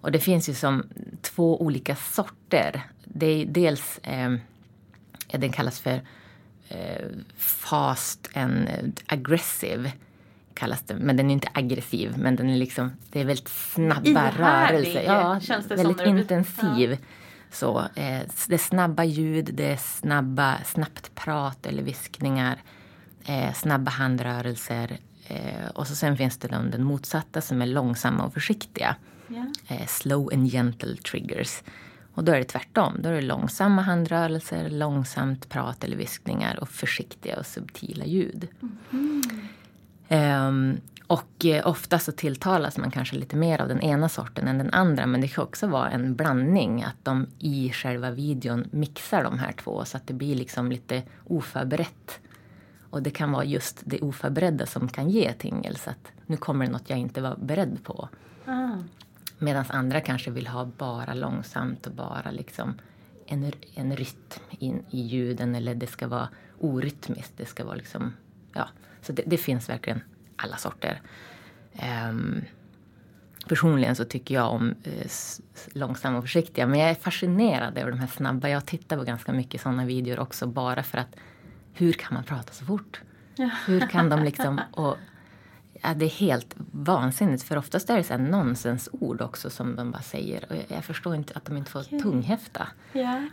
Och 0.00 0.12
det 0.12 0.18
finns 0.18 0.48
ju 0.48 0.54
som 0.54 0.84
två 1.22 1.62
olika 1.62 1.96
sorter. 1.96 2.82
Det 3.04 3.26
är 3.26 3.46
dels, 3.46 3.98
eh, 3.98 4.34
den 5.32 5.52
kallas 5.52 5.80
för 5.80 6.00
eh, 6.68 7.06
fast 7.36 8.30
and 8.34 8.68
aggressive. 9.06 9.92
Kallas 10.54 10.82
det, 10.82 10.94
men 10.94 11.16
den 11.16 11.30
är 11.30 11.34
inte 11.34 11.48
aggressiv, 11.54 12.14
men 12.18 12.36
den 12.36 12.50
är 12.50 12.56
liksom, 12.56 12.90
det 13.10 13.20
är 13.20 13.24
väldigt 13.24 13.48
snabba 13.48 14.30
rörelser. 14.30 15.02
Ja, 15.02 15.40
känns 15.40 15.68
det 15.68 15.76
väldigt 15.76 15.98
som 15.98 16.18
intensiv. 16.18 16.90
Ja. 16.90 16.96
Så, 17.50 17.78
eh, 17.78 18.20
det 18.48 18.54
är 18.54 18.58
snabba 18.58 19.04
ljud, 19.04 19.50
det 19.54 19.72
är 19.72 19.76
snabba, 19.76 20.58
snabbt 20.64 21.14
prat 21.14 21.66
eller 21.66 21.82
viskningar 21.82 22.58
eh, 23.24 23.52
snabba 23.52 23.90
handrörelser. 23.90 24.98
Eh, 25.26 25.68
och 25.74 25.86
så 25.86 25.94
sen 25.94 26.16
finns 26.16 26.38
det 26.38 26.48
den, 26.48 26.70
den 26.70 26.84
motsatta 26.84 27.40
som 27.40 27.62
är 27.62 27.66
långsamma 27.66 28.24
och 28.24 28.34
försiktiga. 28.34 28.96
Yeah. 29.30 29.86
Slow 29.86 30.30
and 30.32 30.50
gentle 30.52 30.96
triggers. 30.96 31.62
Och 32.14 32.24
då 32.24 32.32
är 32.32 32.38
det 32.38 32.44
tvärtom. 32.44 32.96
Då 32.98 33.08
är 33.08 33.12
det 33.12 33.20
långsamma 33.20 33.82
handrörelser, 33.82 34.70
långsamt 34.70 35.48
prat 35.48 35.84
eller 35.84 35.96
viskningar 35.96 36.58
och 36.60 36.68
försiktiga 36.68 37.38
och 37.38 37.46
subtila 37.46 38.04
ljud. 38.04 38.48
Mm. 38.90 39.22
Um, 40.08 40.80
och 41.06 41.44
eh, 41.44 41.66
ofta 41.66 41.98
så 41.98 42.12
tilltalas 42.12 42.78
man 42.78 42.90
kanske 42.90 43.16
lite 43.16 43.36
mer 43.36 43.60
av 43.60 43.68
den 43.68 43.80
ena 43.80 44.08
sorten 44.08 44.48
än 44.48 44.58
den 44.58 44.70
andra. 44.70 45.06
Men 45.06 45.20
det 45.20 45.28
kan 45.28 45.44
också 45.44 45.66
vara 45.66 45.90
en 45.90 46.14
blandning. 46.14 46.82
Att 46.82 47.04
de 47.04 47.26
i 47.38 47.70
själva 47.72 48.10
videon 48.10 48.68
mixar 48.70 49.24
de 49.24 49.38
här 49.38 49.52
två 49.52 49.84
så 49.84 49.96
att 49.96 50.06
det 50.06 50.14
blir 50.14 50.34
liksom 50.34 50.70
lite 50.70 51.02
oförberett. 51.26 52.20
Och 52.90 53.02
det 53.02 53.10
kan 53.10 53.32
vara 53.32 53.44
just 53.44 53.82
det 53.84 54.00
oförberedda 54.00 54.66
som 54.66 54.88
kan 54.88 55.10
ge 55.10 55.32
tingel. 55.32 55.76
att 55.84 56.12
nu 56.26 56.36
kommer 56.36 56.66
det 56.66 56.72
något 56.72 56.90
jag 56.90 56.98
inte 56.98 57.20
var 57.20 57.36
beredd 57.36 57.84
på. 57.84 58.08
Ah. 58.46 58.70
Medan 59.38 59.64
andra 59.68 60.00
kanske 60.00 60.30
vill 60.30 60.46
ha 60.46 60.64
bara 60.64 61.14
långsamt 61.14 61.86
och 61.86 61.92
bara 61.92 62.30
liksom 62.30 62.74
en, 63.26 63.52
en 63.74 63.96
rytm 63.96 64.42
in 64.50 64.84
i 64.90 65.00
ljuden. 65.00 65.54
Eller 65.54 65.74
det 65.74 65.86
ska 65.86 66.08
vara 66.08 66.28
orytmiskt. 66.60 67.32
Det 67.36 67.46
ska 67.46 67.64
vara 67.64 67.74
liksom, 67.74 68.12
ja. 68.52 68.68
Så 69.02 69.12
det, 69.12 69.22
det 69.26 69.36
finns 69.36 69.68
verkligen 69.68 70.00
alla 70.36 70.56
sorter. 70.56 71.02
Um, 72.10 72.44
personligen 73.48 73.96
så 73.96 74.04
tycker 74.04 74.34
jag 74.34 74.52
om 74.52 74.74
eh, 74.84 75.10
långsamma 75.72 76.18
och 76.18 76.24
försiktiga. 76.24 76.66
Men 76.66 76.80
jag 76.80 76.90
är 76.90 76.94
fascinerad 76.94 77.78
över 77.78 77.90
de 77.90 77.98
här 77.98 78.06
snabba. 78.06 78.48
Jag 78.48 78.66
tittar 78.66 78.96
på 78.96 79.04
ganska 79.04 79.32
mycket 79.32 79.60
sådana 79.60 79.84
videor 79.84 80.18
också 80.18 80.46
bara 80.46 80.82
för 80.82 80.98
att 80.98 81.16
hur 81.78 81.92
kan 81.92 82.14
man 82.14 82.24
prata 82.24 82.52
så 82.52 82.64
fort? 82.64 83.00
Ja. 83.36 83.50
Hur 83.66 83.80
kan 83.80 84.08
de 84.08 84.24
liksom... 84.24 84.60
Och, 84.72 84.96
ja, 85.82 85.94
det 85.94 86.04
är 86.04 86.10
helt 86.10 86.54
vansinnigt 86.70 87.42
för 87.42 87.58
oftast 87.58 87.90
är 87.90 87.96
det 87.96 88.04
så 88.04 88.12
här 88.12 88.20
nonsensord 88.20 89.20
också 89.20 89.50
som 89.50 89.76
de 89.76 89.90
bara 89.90 90.02
säger. 90.02 90.44
Och 90.50 90.56
jag, 90.56 90.64
jag 90.68 90.84
förstår 90.84 91.14
inte 91.14 91.32
att 91.36 91.44
de 91.44 91.56
inte 91.56 91.70
får 91.70 91.80
okay. 91.80 92.00
tunghäfta. 92.00 92.68
Ja. 92.92 93.28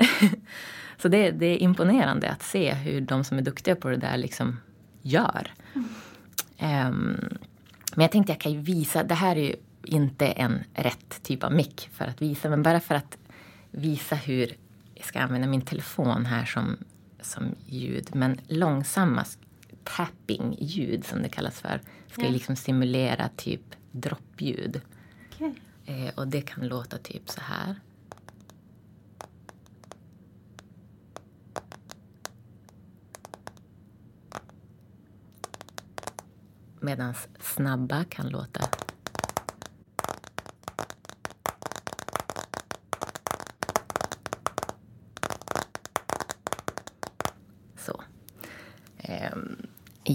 så 0.97 1.07
det, 1.07 1.31
det, 1.31 1.45
är 1.45 1.57
imponerande 1.57 2.29
att 2.29 2.43
se 2.43 2.73
hur 2.73 3.01
de 3.01 3.23
som 3.23 3.37
är 3.37 3.41
duktiga 3.41 3.75
på 3.75 3.89
det 3.89 3.97
där 3.97 4.17
liksom 4.17 4.59
gör. 5.01 5.53
Mm. 5.73 6.87
Um, 6.87 7.37
men 7.95 8.03
jag 8.03 8.11
tänkte 8.11 8.31
jag 8.31 8.39
kan 8.39 8.51
ju 8.51 8.59
visa, 8.59 9.03
det 9.03 9.15
här 9.15 9.35
är 9.35 9.41
ju 9.41 9.55
inte 9.83 10.27
en 10.27 10.63
rätt 10.73 11.23
typ 11.23 11.43
av 11.43 11.53
mick 11.53 11.89
för 11.93 12.05
att 12.05 12.21
visa, 12.21 12.49
men 12.49 12.63
bara 12.63 12.79
för 12.79 12.95
att 12.95 13.17
visa 13.71 14.15
hur 14.15 14.57
jag 14.95 15.05
ska 15.05 15.19
använda 15.19 15.47
min 15.47 15.61
telefon 15.61 16.25
här 16.25 16.45
som 16.45 16.77
som 17.31 17.55
ljud. 17.65 18.15
Men 18.15 18.39
långsamma 18.47 19.25
tapping-ljud 19.83 21.05
som 21.05 21.21
det 21.21 21.29
kallas 21.29 21.61
för 21.61 21.81
ska 22.11 22.23
ja. 22.23 22.29
liksom 22.29 22.55
simulera 22.55 23.29
typ 23.35 23.61
droppljud. 23.91 24.81
Okay. 25.35 25.53
Eh, 25.85 26.13
och 26.15 26.27
det 26.27 26.41
kan 26.41 26.67
låta 26.67 26.97
typ 26.97 27.29
så 27.29 27.41
här. 27.41 27.75
Medan 36.79 37.13
snabba 37.39 38.03
kan 38.03 38.29
låta 38.29 38.69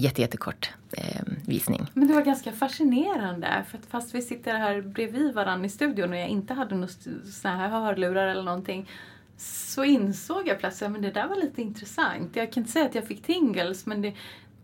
jättejättekort 0.01 0.69
eh, 0.91 1.21
visning. 1.47 1.87
Men 1.93 2.07
det 2.07 2.13
var 2.13 2.21
ganska 2.21 2.51
fascinerande 2.51 3.65
för 3.69 3.77
att 3.77 3.85
fast 3.85 4.15
vi 4.15 4.21
sitter 4.21 4.55
här 4.55 4.81
bredvid 4.81 5.33
varandra 5.33 5.65
i 5.65 5.69
studion 5.69 6.09
och 6.09 6.17
jag 6.17 6.29
inte 6.29 6.53
hade 6.53 6.75
några 6.75 6.87
såna 7.31 7.57
här 7.57 7.69
hörlurar 7.69 8.27
eller 8.27 8.43
någonting 8.43 8.89
så 9.37 9.83
insåg 9.83 10.47
jag 10.47 10.59
plötsligt 10.59 10.89
att 10.89 11.01
det 11.01 11.11
där 11.11 11.27
var 11.27 11.35
lite 11.35 11.61
intressant. 11.61 12.35
Jag 12.35 12.51
kan 12.51 12.61
inte 12.61 12.71
säga 12.71 12.85
att 12.85 12.95
jag 12.95 13.07
fick 13.07 13.23
tingles 13.23 13.85
men 13.85 14.01
det, 14.01 14.13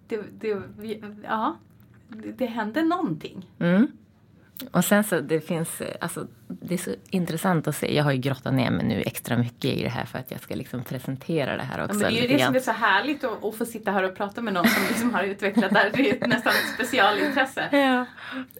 det, 0.07 0.21
det, 0.39 0.61
ja, 1.23 1.57
det, 2.09 2.31
det 2.31 2.45
hände 2.45 2.83
någonting. 2.83 3.49
Mm. 3.59 3.87
Och 4.71 4.85
sen 4.85 5.03
så 5.03 5.19
det 5.19 5.41
finns, 5.41 5.81
alltså 6.01 6.27
det 6.47 6.73
är 6.73 6.77
så 6.77 6.91
intressant 7.09 7.67
att 7.67 7.75
se. 7.75 7.95
Jag 7.95 8.03
har 8.03 8.11
ju 8.11 8.17
grottat 8.17 8.53
ner 8.53 8.71
mig 8.71 8.85
nu 8.85 9.01
extra 9.01 9.37
mycket 9.37 9.65
i 9.65 9.83
det 9.83 9.89
här 9.89 10.05
för 10.05 10.19
att 10.19 10.31
jag 10.31 10.39
ska 10.39 10.55
liksom 10.55 10.83
presentera 10.83 11.57
det 11.57 11.63
här 11.63 11.83
också. 11.83 11.95
Ja, 11.95 12.01
men 12.01 12.13
det 12.13 12.19
är 12.19 12.21
ju 12.21 12.37
det 12.37 12.45
som 12.45 12.55
är 12.55 12.59
så 12.59 12.71
härligt 12.71 13.23
att, 13.23 13.43
att, 13.43 13.55
få 13.55 13.65
sitta 13.65 13.91
här 13.91 14.03
och 14.03 14.15
prata 14.15 14.41
med 14.41 14.53
någon 14.53 14.67
som 14.67 14.83
liksom 14.87 15.13
har 15.13 15.23
utvecklat 15.23 15.73
det 15.73 15.79
här. 15.79 15.91
Det 15.93 16.21
är 16.21 16.27
nästan 16.27 16.53
ett 16.53 16.73
specialintresse. 16.73 17.67
Ja. 17.77 18.05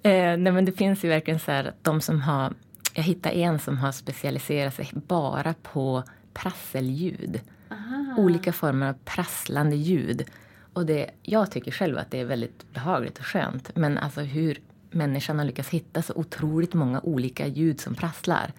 Eh, 0.10 0.38
nej 0.38 0.52
men 0.52 0.66
det 0.66 0.72
finns 0.72 1.04
ju 1.04 1.10
verkligen 1.10 1.40
så 1.40 1.52
här 1.52 1.64
att 1.66 1.84
de 1.84 2.02
som 2.02 2.22
har, 2.22 2.54
jag 2.94 3.04
hittade 3.04 3.36
en 3.36 3.60
som 3.60 3.78
har 3.78 3.92
specialiserat 3.92 4.74
sig 4.74 4.90
bara 4.94 5.54
på 5.54 6.04
prasselljud. 6.34 7.42
Aha. 7.72 8.16
Olika 8.18 8.54
former 8.54 8.90
av 8.90 8.96
prasslande 9.06 9.76
ljud. 9.76 10.26
Och 10.74 10.86
det, 10.86 11.10
jag 11.24 11.52
tycker 11.52 11.72
själv 11.72 11.98
att 11.98 12.12
det 12.12 12.20
är 12.20 12.26
väldigt 12.26 12.74
behagligt 12.74 13.20
och 13.20 13.26
skönt. 13.26 13.76
Men 13.76 13.98
alltså 13.98 14.22
hur 14.22 14.60
människan 14.98 15.40
har 15.40 15.46
lyckats 15.46 15.70
hitta 15.70 16.02
så 16.02 16.14
otroligt 16.16 16.74
många 16.74 17.02
olika 17.02 17.48
ljud 17.48 17.80
som 17.80 17.96
prasslar. 17.96 18.54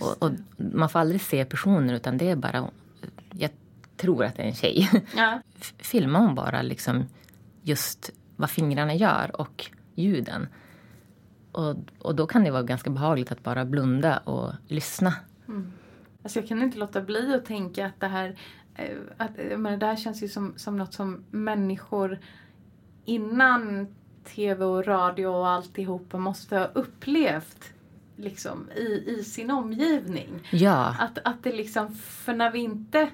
Och, 0.00 0.22
och, 0.22 0.30
man 0.56 0.88
får 0.88 0.98
aldrig 0.98 1.20
se 1.20 1.44
personer 1.44 1.94
utan 1.94 2.18
det 2.18 2.30
är 2.30 2.36
bara, 2.36 2.70
jag 3.30 3.50
tror 3.96 4.24
att 4.24 4.36
det 4.36 4.42
är 4.42 4.46
en 4.46 4.54
tjej. 4.54 4.90
Ja. 5.16 5.40
Filmar 5.78 6.20
hon 6.20 6.34
bara 6.34 6.62
liksom 6.62 7.04
just 7.62 8.10
vad 8.36 8.50
fingrarna 8.50 8.94
gör 8.94 9.40
och 9.40 9.70
ljuden. 9.94 10.48
och, 11.52 11.76
och 11.98 12.14
då 12.14 12.26
kan 12.26 12.44
det 12.44 12.50
vara 12.50 12.62
ganska 12.62 12.90
behagligt 12.90 13.32
att 13.32 13.42
bara 13.42 13.64
blunda 13.64 14.18
och 14.18 14.52
lyssna. 14.68 15.14
Mm. 15.48 15.72
Alltså 16.22 16.38
jag 16.38 16.48
kan 16.48 16.62
inte 16.62 16.78
låta 16.78 17.00
bli 17.00 17.34
att 17.34 17.44
tänka 17.44 17.86
att 17.86 18.00
det 18.00 18.06
här, 18.06 18.36
eh, 18.74 18.96
att, 19.16 19.30
men 19.56 19.78
det 19.78 19.86
här 19.86 19.96
känns 19.96 20.22
ju 20.22 20.28
som, 20.28 20.54
som 20.56 20.76
något 20.76 20.94
som 20.94 21.24
människor 21.30 22.18
innan 23.04 23.88
tv 24.34 24.64
och 24.64 24.86
radio 24.86 25.26
och 25.26 25.48
alltihopa 25.48 26.18
måste 26.18 26.56
ha 26.56 26.64
upplevt 26.64 27.72
liksom 28.16 28.70
i, 28.76 29.04
i 29.06 29.24
sin 29.24 29.50
omgivning. 29.50 30.48
Ja. 30.50 30.96
Att, 31.00 31.18
att 31.24 31.42
det 31.42 31.52
liksom, 31.52 31.94
för 31.94 32.34
när 32.34 32.50
vi 32.50 32.58
inte 32.58 33.08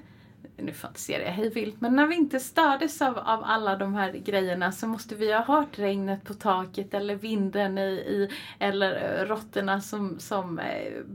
nu 0.57 0.73
fantiserar 0.73 1.23
jag 1.23 1.31
hej 1.31 1.49
vilt, 1.49 1.81
men 1.81 1.95
när 1.95 2.07
vi 2.07 2.15
inte 2.15 2.39
stördes 2.39 3.01
av, 3.01 3.17
av 3.17 3.43
alla 3.43 3.75
de 3.75 3.95
här 3.95 4.11
grejerna 4.11 4.71
så 4.71 4.87
måste 4.87 5.15
vi 5.15 5.33
ha 5.33 5.43
hört 5.43 5.79
regnet 5.79 6.23
på 6.23 6.33
taket 6.33 6.93
eller 6.93 7.15
vinden 7.15 7.77
i, 7.77 7.91
i 7.91 8.29
eller 8.59 9.25
råttorna 9.25 9.81
som, 9.81 10.19
som 10.19 10.59
uh, 10.59 10.65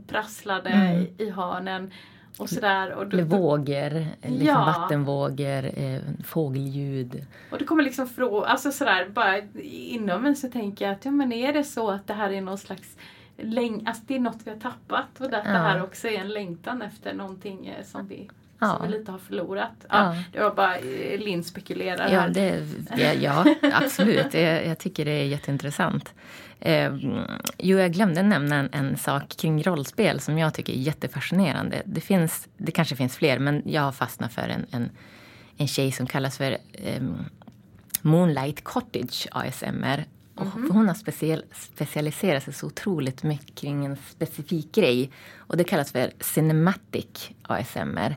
prasslade 0.07 0.69
mm. 0.69 1.01
i, 1.01 1.13
i 1.17 1.29
hörnen. 1.29 1.91
Och 2.39 2.49
sådär. 2.49 2.93
Och 2.93 3.07
då, 3.07 3.17
eller 3.17 3.27
vågor, 3.27 4.05
liksom 4.21 4.47
ja. 4.47 4.65
vattenvågor, 4.65 5.65
eh, 5.79 5.99
fågelljud. 6.23 7.25
Och 7.51 7.57
det 7.57 7.65
kommer 7.65 7.83
liksom 7.83 8.07
från, 8.07 8.43
alltså 8.43 8.71
sådär 8.71 9.09
bara 9.09 9.37
inom 9.63 10.21
mig 10.21 10.35
så 10.35 10.49
tänker 10.49 10.85
jag 10.85 10.93
att 10.93 11.05
ja 11.05 11.11
men 11.11 11.31
är 11.31 11.53
det 11.53 11.63
så 11.63 11.89
att 11.89 12.07
det 12.07 12.13
här 12.13 12.31
är 12.31 12.41
någon 12.41 12.57
slags 12.57 12.97
läng 13.37 13.83
alltså 13.85 14.03
det 14.07 14.15
är 14.15 14.19
något 14.19 14.39
vi 14.43 14.51
har 14.51 14.57
tappat 14.57 15.19
och 15.19 15.25
att 15.25 15.31
ja. 15.31 15.51
det 15.51 15.57
här 15.57 15.83
också 15.83 16.07
är 16.07 16.19
en 16.19 16.29
längtan 16.29 16.81
efter 16.81 17.13
någonting 17.13 17.67
eh, 17.67 17.85
som 17.85 18.07
vi 18.07 18.29
ja. 18.59 18.77
som 18.77 18.87
vi 18.87 18.97
lite 18.97 19.11
har 19.11 19.19
förlorat. 19.19 19.85
Ja, 19.89 20.15
ja. 20.15 20.23
Det 20.31 20.39
var 20.39 20.53
bara 20.55 20.77
eh, 20.77 21.19
Linn 21.19 21.43
spekulerar 21.43 22.09
ja, 22.11 22.19
här. 22.19 22.29
Det, 22.29 22.63
det, 22.95 23.13
ja, 23.13 23.45
absolut. 23.73 24.33
jag, 24.33 24.65
jag 24.65 24.77
tycker 24.77 25.05
det 25.05 25.11
är 25.11 25.25
jätteintressant. 25.25 26.13
Eh, 26.59 26.91
jo, 27.57 27.77
jag 27.77 27.93
glömde 27.93 28.23
nämna 28.23 28.55
en, 28.55 28.69
en, 28.71 28.97
sak 28.97 29.37
kring 29.37 29.63
rollspel 29.63 30.19
som 30.19 30.37
jag 30.37 30.53
tycker 30.53 30.73
är 30.73 30.77
jättefascinerande. 30.77 31.81
Det, 31.85 32.01
finns, 32.01 32.47
det 32.57 32.71
kanske 32.71 32.95
finns 32.95 33.15
fler, 33.15 33.39
men 33.39 33.61
jag 33.65 33.81
har 33.81 33.91
fastnat 33.91 34.33
för 34.33 34.49
en, 34.49 34.65
en, 34.71 34.89
en 35.57 35.67
tjej 35.67 35.91
som 35.91 36.07
kallas 36.07 36.37
för 36.37 36.57
eh, 36.71 37.03
Moonlight 38.01 38.63
Cottage 38.63 39.27
ASMR. 39.31 40.05
Mm 40.39 40.51
-hmm. 40.51 40.71
hon 40.71 40.87
har 40.87 40.95
speciell, 40.95 41.43
specialiserat 41.53 42.43
sig 42.43 42.53
så 42.53 42.67
otroligt 42.67 43.23
mycket 43.23 43.55
kring 43.55 43.85
en 43.85 43.97
specifik 44.09 44.75
grej. 44.75 45.11
Och 45.37 45.57
det 45.57 45.63
kallas 45.63 45.91
för 45.91 46.11
Cinematic 46.19 47.29
ASMR. 47.41 48.15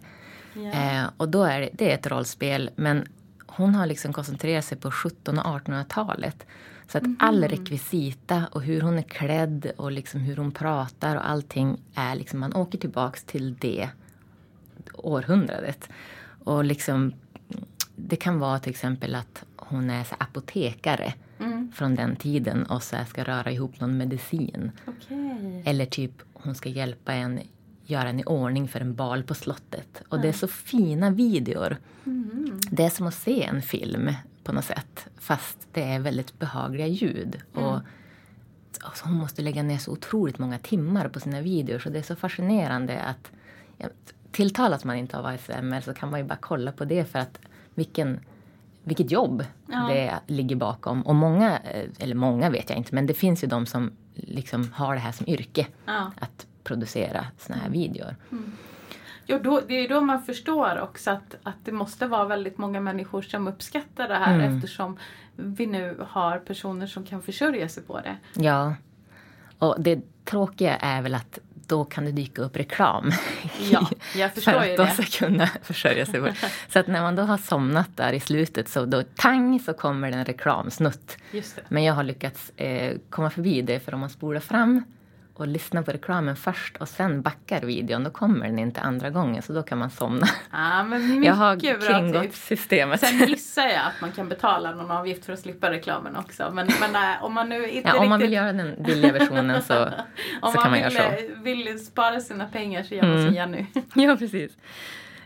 Yeah. 0.57 1.05
Eh, 1.05 1.11
och 1.17 1.29
då 1.29 1.45
är 1.45 1.61
det, 1.61 1.71
det 1.73 1.91
är 1.91 1.95
ett 1.95 2.07
rollspel, 2.07 2.71
men 2.77 3.09
hon 3.47 3.75
har 3.75 3.87
liksom 3.87 4.13
koncentrerat 4.13 4.65
sig 4.65 4.79
på 4.79 4.89
1700 4.89 5.43
och 5.43 5.61
1800-talet. 5.61 6.47
Så 6.89 6.99
att 6.99 7.05
mm. 7.05 7.17
all 7.21 7.45
rekvisita 7.45 8.45
och 8.53 8.63
hur 8.63 8.81
hon 8.81 8.99
är 8.99 9.03
klädd 9.03 9.73
och 9.77 9.93
liksom 9.93 10.21
hur 10.21 10.37
hon 10.37 10.53
pratar 10.53 11.17
och 11.17 11.31
allting 11.31 11.81
är 11.95 12.15
liksom, 12.15 12.41
man 12.41 12.57
åker 12.57 12.79
tillbaks 12.79 13.25
till 13.25 13.55
det 13.55 13.89
århundradet. 14.95 15.89
Och 16.45 16.65
liksom, 16.65 17.13
det 17.97 18.17
kan 18.17 18.39
vara 18.39 18.59
till 18.59 18.71
exempel 18.71 19.15
att 19.15 19.45
hon 19.57 19.91
är 19.91 20.05
så 20.05 20.15
apotekare 20.19 21.15
mm. 21.39 21.73
från 21.75 21.95
den 21.95 22.17
tiden 22.17 22.63
och 22.63 22.83
så 22.83 22.97
ska 23.09 23.25
röra 23.25 23.51
ihop 23.51 23.81
någon 23.81 23.97
medicin. 23.97 24.71
Okay. 24.87 25.63
Eller 25.65 25.87
typ 25.87 26.23
hon 26.33 26.55
ska 26.55 26.69
hjälpa 26.69 27.13
en 27.13 27.41
göra 27.85 28.09
en 28.09 28.21
i 28.21 28.25
ordning 28.25 28.69
för 28.69 28.81
en 28.81 28.95
bal 28.95 29.23
på 29.23 29.35
slottet. 29.35 30.03
Och 30.09 30.21
det 30.21 30.29
är 30.29 30.33
så 30.33 30.49
fina 30.49 31.11
videor. 31.11 31.77
Mm. 32.07 32.61
Det 32.71 32.85
är 32.85 32.91
som 32.91 33.07
att 33.07 33.15
se 33.15 33.45
en 33.45 33.63
film 33.63 34.13
på 34.45 34.53
något 34.53 34.65
sätt. 34.65 35.07
Fast 35.19 35.69
det 35.73 35.83
är 35.83 35.99
väldigt 35.99 36.39
behagliga 36.39 36.87
ljud. 36.87 37.37
Mm. 37.55 37.67
Och 37.67 37.81
alltså, 38.81 39.05
hon 39.05 39.15
måste 39.15 39.43
lägga 39.43 39.63
ner 39.63 39.79
så 39.79 39.93
otroligt 39.93 40.39
många 40.39 40.59
timmar 40.59 41.09
på 41.09 41.21
sina 41.21 41.41
videor. 41.41 41.79
Så 41.79 41.91
det 41.91 41.99
är 41.99 42.03
så 42.03 42.17
fascinerande 42.17 43.01
att 43.01 43.31
ja, 43.79 43.87
tilltalas 44.33 44.85
man 44.85 44.97
inte 44.97 45.19
av 45.19 45.27
ASMR 45.27 45.81
så 45.81 45.95
kan 45.95 46.11
man 46.11 46.21
ju 46.21 46.27
bara 46.27 46.39
kolla 46.41 46.73
på 46.73 46.85
det 46.85 47.05
för 47.05 47.19
att 47.19 47.39
vilken 47.75 48.21
vilket 48.85 49.11
jobb 49.11 49.45
ja. 49.67 49.89
det 49.89 50.21
ligger 50.27 50.57
bakom. 50.57 51.03
Och 51.03 51.15
många, 51.15 51.59
eh, 51.59 51.89
eller 51.99 52.15
många 52.15 52.51
vet 52.51 52.71
jag 52.71 52.79
inte, 52.79 52.95
men 52.95 53.07
det 53.07 53.15
finns 53.15 53.45
ju 53.45 53.49
de 53.49 53.67
som 53.67 53.93
liksom 54.15 54.73
har 54.75 54.95
det 54.95 55.01
här 55.01 55.13
som 55.13 55.29
yrke. 55.29 55.67
Ja. 55.87 56.13
Att 56.21 56.47
producera 56.65 57.27
såna 57.39 57.59
här 57.59 57.71
videor. 57.71 58.17
Mm. 58.33 58.53
Jo, 59.27 59.39
då, 59.43 59.61
det 59.69 59.75
är 59.75 59.89
då 59.89 60.01
man 60.01 60.23
förstår 60.23 60.81
också 60.81 61.11
att, 61.11 61.37
att 61.43 61.57
det 61.65 61.73
måste 61.73 62.07
vara 62.07 62.25
väldigt 62.25 62.59
många 62.59 62.81
människor 62.81 63.23
som 63.23 63.49
uppskattar 63.49 64.09
det 64.09 64.15
här 64.15 64.35
mm. 64.35 64.57
eftersom 64.57 64.99
vi 65.37 65.67
nu 65.67 65.97
har 66.09 66.39
personer 66.39 66.87
som 66.87 67.05
kan 67.05 67.23
försörja 67.23 67.69
sig 67.69 67.83
på 67.83 68.01
det. 68.01 68.17
Ja. 68.35 68.75
Och 69.59 69.77
det 69.79 70.01
tråkiga 70.25 70.77
är 70.77 71.03
väl 71.03 71.15
att 71.15 71.39
då 71.67 71.85
kan 71.85 72.05
det 72.05 72.13
dyka 72.13 72.43
upp 72.43 72.57
reklam. 72.57 73.13
Ja, 73.71 73.91
jag 74.17 74.33
förstår 74.35 74.53
för 74.53 74.71
att 74.71 74.97
de 74.97 75.05
ska 75.05 75.27
kunna 75.27 75.47
försörja 75.63 76.07
sig. 76.07 76.21
På. 76.21 76.29
Så 76.69 76.79
att 76.79 76.87
när 76.87 77.03
man 77.03 77.17
då 77.17 77.23
har 77.23 77.39
somnat 77.39 77.97
där 77.97 78.13
i 78.13 78.21
slutet 78.21 78.69
så 78.69 78.85
då 78.85 79.03
tang 79.03 79.61
så 79.61 79.73
kommer 79.73 80.11
det 80.11 80.17
en 80.17 80.25
reklamsnutt. 80.25 81.17
Men 81.69 81.85
jag 81.85 81.95
har 81.95 82.03
lyckats 82.03 82.51
eh, 82.57 82.97
komma 83.11 83.31
förbi 83.31 83.63
det 83.63 83.81
för 83.81 83.95
om 83.95 84.01
man 84.01 84.11
spolar 84.11 84.41
fram 84.41 84.85
och 85.35 85.49
lyssnar 85.49 85.83
på 85.83 85.91
reklamen 85.91 86.37
först 86.37 86.77
och 86.77 86.89
sen 86.89 87.23
backar 87.23 87.61
videon, 87.61 88.05
då 88.05 88.11
kommer 88.11 88.47
den 88.47 88.59
inte 88.59 88.81
andra 88.81 89.11
gången 89.11 89.43
så 89.43 89.53
då 89.53 89.63
kan 89.63 89.79
man 89.79 89.91
somna. 89.91 90.27
Ja, 90.53 90.85
men 90.85 91.23
jag 91.23 91.35
har 91.35 91.81
kringgått 91.81 92.23
tips. 92.23 92.47
systemet. 92.47 93.01
Sen 93.01 93.29
gissar 93.29 93.67
jag 93.67 93.87
att 93.87 94.01
man 94.01 94.13
kan 94.13 94.29
betala 94.29 94.75
någon 94.75 94.91
avgift 94.91 95.25
för 95.25 95.33
att 95.33 95.39
slippa 95.39 95.71
reklamen 95.71 96.17
också. 96.17 96.51
Men, 96.53 96.69
men 96.81 96.93
nej, 96.93 97.19
om 97.21 97.35
man 97.35 97.49
nu 97.49 97.69
inte 97.69 97.89
ja, 97.89 97.99
Om 97.99 98.09
man 98.09 98.21
vill 98.21 98.33
göra 98.33 98.53
den 98.53 98.83
billiga 98.83 99.13
versionen 99.13 99.63
så, 99.63 99.89
så 100.53 100.59
kan 100.59 100.71
man 100.71 100.81
göra 100.81 100.91
så. 100.91 100.99
Om 100.99 101.15
man 101.35 101.45
vill 101.45 101.87
spara 101.87 102.21
sina 102.21 102.47
pengar 102.47 102.83
så 102.83 102.95
gör 102.95 103.03
man 103.03 103.13
mm. 103.13 103.27
som 103.27 103.35
Jenny. 103.35 103.67
ja, 103.95 104.17
precis. 104.17 104.53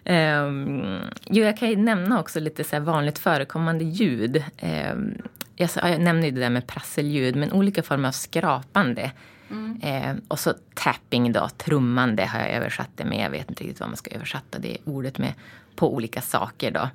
Um, 0.05 1.01
jo, 1.25 1.45
jag 1.45 1.57
kan 1.57 1.69
ju 1.69 1.77
nämna 1.77 2.21
också 2.21 2.41
lite 2.41 2.65
så 2.65 2.81
vanligt 2.81 3.19
förekommande 3.19 3.85
ljud. 3.85 4.45
Um, 4.93 5.23
jag, 5.57 5.71
jag 5.75 6.01
nämnde 6.01 6.27
ju 6.27 6.33
det 6.33 6.41
där 6.41 6.51
med 6.51 6.67
prasselljud, 6.67 7.37
men 7.37 7.53
olika 7.53 7.83
former 7.83 8.09
av 8.09 8.13
skrapande 8.13 9.11
Mm. 9.51 9.81
Eh, 9.83 10.17
och 10.29 10.39
så 10.39 10.55
tapping 10.75 11.33
då, 11.33 11.49
trummande 11.49 12.27
har 12.27 12.41
jag 12.41 12.51
översatt 12.51 12.91
det 12.95 13.05
med. 13.05 13.25
Jag 13.25 13.31
vet 13.31 13.49
inte 13.49 13.63
riktigt 13.65 13.81
vad 13.81 13.89
man 13.89 13.97
ska 13.97 14.11
översätta 14.11 14.59
det 14.59 14.77
ordet 14.85 15.19
med. 15.19 15.35
På 15.77 15.95
olika 15.95 16.23
saker 16.23 16.71
då. 16.71 16.89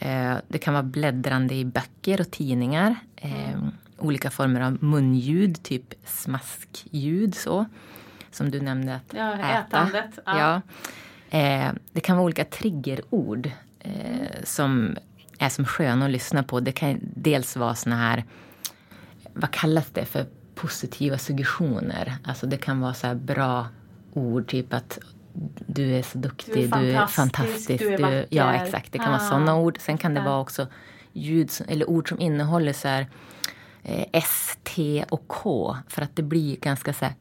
Mm. 0.00 0.32
Eh, 0.32 0.38
det 0.48 0.58
kan 0.58 0.74
vara 0.74 0.82
bläddrande 0.82 1.54
i 1.54 1.64
böcker 1.64 2.20
och 2.20 2.30
tidningar. 2.30 2.96
Eh, 3.16 3.52
mm. 3.52 3.70
Olika 3.98 4.30
former 4.30 4.60
av 4.60 4.84
munljud, 4.84 5.62
typ 5.62 5.94
smaskljud 6.04 7.34
så. 7.34 7.66
Som 8.30 8.50
du 8.50 8.60
nämnde 8.60 8.94
att 8.94 9.14
ja, 9.16 9.34
äta. 9.34 9.58
Ätandet, 9.58 10.18
ja. 10.26 10.38
ja. 11.30 11.38
Eh, 11.38 11.72
det 11.92 12.00
kan 12.00 12.16
vara 12.16 12.24
olika 12.24 12.44
triggerord 12.44 13.50
eh, 13.80 14.44
som 14.44 14.96
är 15.38 15.48
som 15.48 15.64
sköna 15.64 16.04
att 16.04 16.10
lyssna 16.10 16.42
på. 16.42 16.60
Det 16.60 16.72
kan 16.72 17.00
dels 17.02 17.56
vara 17.56 17.74
såna 17.74 17.96
här, 17.96 18.24
vad 19.32 19.50
kallas 19.50 19.90
det 19.90 20.04
för 20.04 20.26
positiva 20.60 21.18
suggestioner. 21.18 22.16
Alltså 22.24 22.46
det 22.46 22.56
kan 22.56 22.80
vara 22.80 22.94
så 22.94 23.14
bra 23.14 23.68
ord, 24.12 24.48
typ 24.48 24.72
att 24.72 24.98
du 25.66 25.94
är 25.94 26.02
så 26.02 26.18
duktig, 26.18 26.54
du 26.54 26.60
är 26.60 26.68
fantastisk, 26.68 26.88
du 26.90 26.96
är, 26.96 27.06
fantastisk, 27.06 27.78
du 27.78 27.94
är 27.94 27.98
vacker. 27.98 28.26
ja, 28.30 28.54
exakt. 28.54 28.92
Det 28.92 28.98
kan 28.98 29.08
ah. 29.08 29.10
vara 29.10 29.28
sådana 29.28 29.56
ord. 29.56 29.78
Sen 29.80 29.98
kan 29.98 30.14
det 30.14 30.20
vara 30.20 30.40
också 30.40 30.66
ljud 31.12 31.50
eller 31.68 31.90
ord 31.90 32.08
som 32.08 32.20
innehåller 32.20 32.72
så 32.72 32.88
här, 32.88 33.06
eh, 33.82 34.06
S, 34.12 34.58
T 34.62 35.04
och 35.08 35.28
K. 35.28 35.76
För 35.88 36.02
att 36.02 36.16
det 36.16 36.22
blir 36.22 36.56
ganska 36.56 36.92
så 36.92 37.04
här 37.04 37.14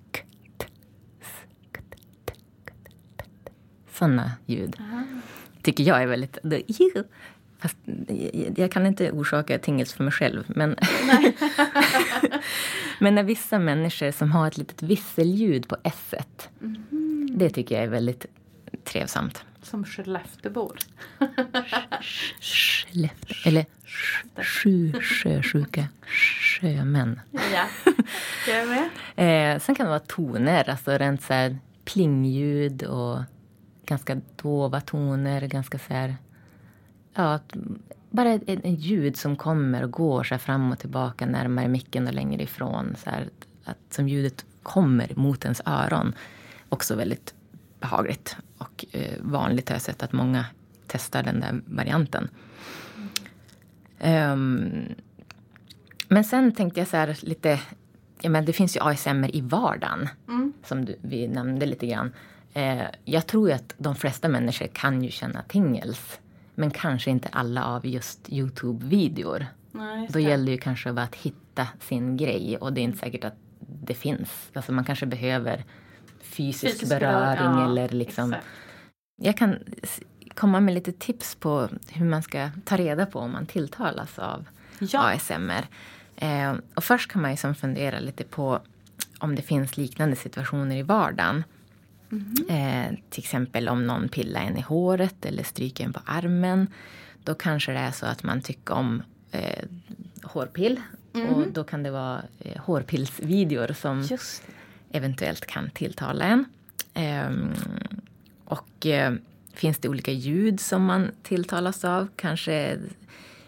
sådana 3.94 4.32
ljud. 4.46 4.76
Aha. 4.80 5.04
Tycker 5.62 5.84
jag 5.84 6.04
är 6.04 6.08
väldigt... 6.08 6.38
Fast 7.60 7.78
jag 8.56 8.72
kan 8.72 8.86
inte 8.86 9.12
orsaka 9.12 9.60
tingels 9.60 9.94
för 9.94 10.04
mig 10.04 10.14
själv. 10.14 10.44
Men, 10.48 10.70
men 13.00 13.16
när 13.16 13.24
vissa 13.24 13.60
människor 13.60 14.12
som 14.12 14.32
har 14.32 14.48
ett 14.48 14.58
litet 14.58 14.84
visselljud 14.84 15.68
på 15.68 15.78
s 15.84 16.14
mm. 16.62 17.38
Det 17.38 17.50
tycker 17.50 17.76
jag 17.76 17.84
är 17.84 17.90
väldigt 17.90 18.26
trevsamt. 18.84 19.46
Som 19.64 19.86
Skelleftebor. 19.86 20.78
Skellefteå. 22.42 23.36
Eller 23.46 23.66
sju 24.44 24.94
sjösjuka 25.02 25.88
sjömän. 26.06 27.20
Ja, 27.32 27.66
jag 28.48 28.58
är 28.58 28.66
med. 28.66 29.54
Eh, 29.56 29.60
sen 29.60 29.76
kan 29.76 29.86
det 29.86 29.90
vara 29.90 30.00
toner, 30.00 30.70
alltså 30.70 30.92
rent 30.92 31.22
så 31.22 31.34
här 31.34 31.58
plingljud 31.86 32.84
och 32.84 33.20
ganska 33.86 34.22
dova 34.36 34.82
toner, 34.82 35.42
ganska 35.42 35.80
så 35.80 35.94
här 35.94 36.16
ja, 37.14 37.40
bara 38.10 38.30
ett, 38.30 38.44
ett, 38.48 38.80
ljud 38.80 39.18
som 39.18 39.36
kommer 39.36 39.84
och 39.84 39.92
går 39.92 40.24
så 40.24 40.38
fram 40.38 40.72
och 40.72 40.80
tillbaka 40.80 41.26
närmare 41.26 41.68
micken 41.68 42.08
och 42.08 42.14
längre 42.14 42.44
ifrån. 42.44 42.96
Så 43.04 43.10
här, 43.10 43.30
att 43.64 43.78
som 43.90 44.08
ljudet 44.08 44.46
kommer 44.64 45.12
mot 45.16 45.44
ens 45.44 45.62
öron. 45.66 46.14
Också 46.70 46.96
väldigt 46.96 47.34
behagligt 47.80 48.38
och 48.58 48.86
eh, 48.92 49.18
vanligt 49.20 49.70
har 49.70 49.76
jag 49.76 49.82
sett 49.82 50.04
att 50.04 50.14
många 50.14 50.46
testar 50.88 51.24
den 51.24 51.40
där 51.40 51.62
varianten. 51.66 52.30
Um, 54.04 54.86
men 56.08 56.24
sen 56.24 56.52
tänkte 56.52 56.80
jag 56.80 56.88
så 56.88 56.98
här 56.98 57.18
lite 57.22 57.60
ja, 58.22 58.30
men 58.30 58.46
det 58.46 58.54
finns 58.54 58.76
ju 58.76 58.82
ASMR 58.82 59.36
i 59.36 59.42
vardagen, 59.42 60.10
mm. 60.28 60.54
som 60.64 60.86
du, 60.86 60.96
vi 61.02 61.28
nämnde 61.28 61.66
lite 61.66 61.88
grann. 61.88 62.14
Eh, 62.54 62.84
jag 63.06 63.28
tror 63.28 63.52
att 63.52 63.74
de 63.78 63.96
flesta 63.96 64.28
människor 64.28 64.68
kan 64.68 65.04
ju 65.04 65.12
känna 65.12 65.42
tingels. 65.42 66.20
Men 66.60 66.72
kanske 66.72 67.12
inte 67.12 67.30
alla 67.32 67.66
av 67.66 67.86
just 67.86 68.30
Youtube-videor. 68.30 69.46
Då 70.10 70.20
gäller 70.20 70.46
det 70.46 70.52
ju 70.52 70.58
kanske 70.58 70.90
att 70.90 71.16
hitta 71.16 71.68
sin 71.80 72.18
grej 72.18 72.58
och 72.58 72.74
det 72.74 72.82
är 72.82 72.84
inte 72.84 72.98
säkert 72.98 73.24
att 73.24 73.36
det 73.60 73.94
finns. 73.94 74.50
Alltså 74.54 74.72
man 74.72 74.84
kanske 74.84 75.06
behöver 75.06 75.64
fysisk, 76.22 76.74
fysisk 76.74 76.90
beröring 76.90 77.60
ja, 77.60 77.66
eller 77.66 77.90
liksom. 77.90 78.34
Exakt. 78.34 78.48
Jag 79.22 79.38
kan 79.38 79.56
komma 80.34 80.60
med 80.60 80.74
lite 80.74 80.92
tips 80.92 81.36
på 81.36 81.70
hur 81.88 82.06
man 82.06 82.24
ska 82.24 82.50
ta 82.66 82.78
reda 82.78 83.06
på 83.06 83.20
om 83.20 83.32
man 83.32 83.46
tilltalas 83.46 84.20
av 84.20 84.46
ja. 84.80 85.00
ASMR. 85.00 85.68
Eh, 86.16 86.54
och 86.76 86.84
först 86.84 87.12
kan 87.12 87.22
man 87.22 87.32
ju 87.32 87.38
som 87.38 87.56
fundera 87.56 88.00
lite 88.00 88.24
på 88.24 88.60
om 89.20 89.36
det 89.36 89.42
finns 89.42 89.78
liknande 89.78 90.16
situationer 90.16 90.76
i 90.76 90.82
vardagen. 90.84 91.44
Mm. 92.12 92.34
Eh, 92.50 93.00
till 93.10 93.24
exempel 93.24 93.70
om 93.70 93.88
någon 93.88 94.10
pillar 94.10 94.42
en 94.42 94.58
i 94.58 94.62
håret 94.62 95.26
eller 95.26 95.44
stryker 95.44 95.84
en 95.84 95.94
på 95.94 96.00
armen. 96.06 96.68
Då 97.24 97.36
kanske 97.36 97.72
det 97.72 97.80
är 97.80 97.92
så 97.92 98.06
att 98.06 98.24
man 98.24 98.42
tycker 98.42 98.74
om 98.74 99.04
eh, 99.32 99.66
hårpill. 100.24 100.82
Mm. 101.14 101.34
Och 101.34 101.48
då 101.48 101.64
kan 101.64 101.84
det 101.84 101.92
vara 101.92 102.22
eh, 102.40 102.62
hårpillsvideor 102.62 103.74
som 103.74 104.08
eventuellt 104.92 105.46
kan 105.46 105.70
tilltala 105.70 106.26
en. 106.26 106.46
Ehm, 106.94 107.54
och 108.46 108.86
eh, 108.86 109.14
finns 109.54 109.78
det 109.78 109.90
olika 109.90 110.12
ljud 110.12 110.60
som 110.60 110.86
man 110.86 111.12
tilltalas 111.24 111.86
av, 111.86 112.08
kanske 112.16 112.78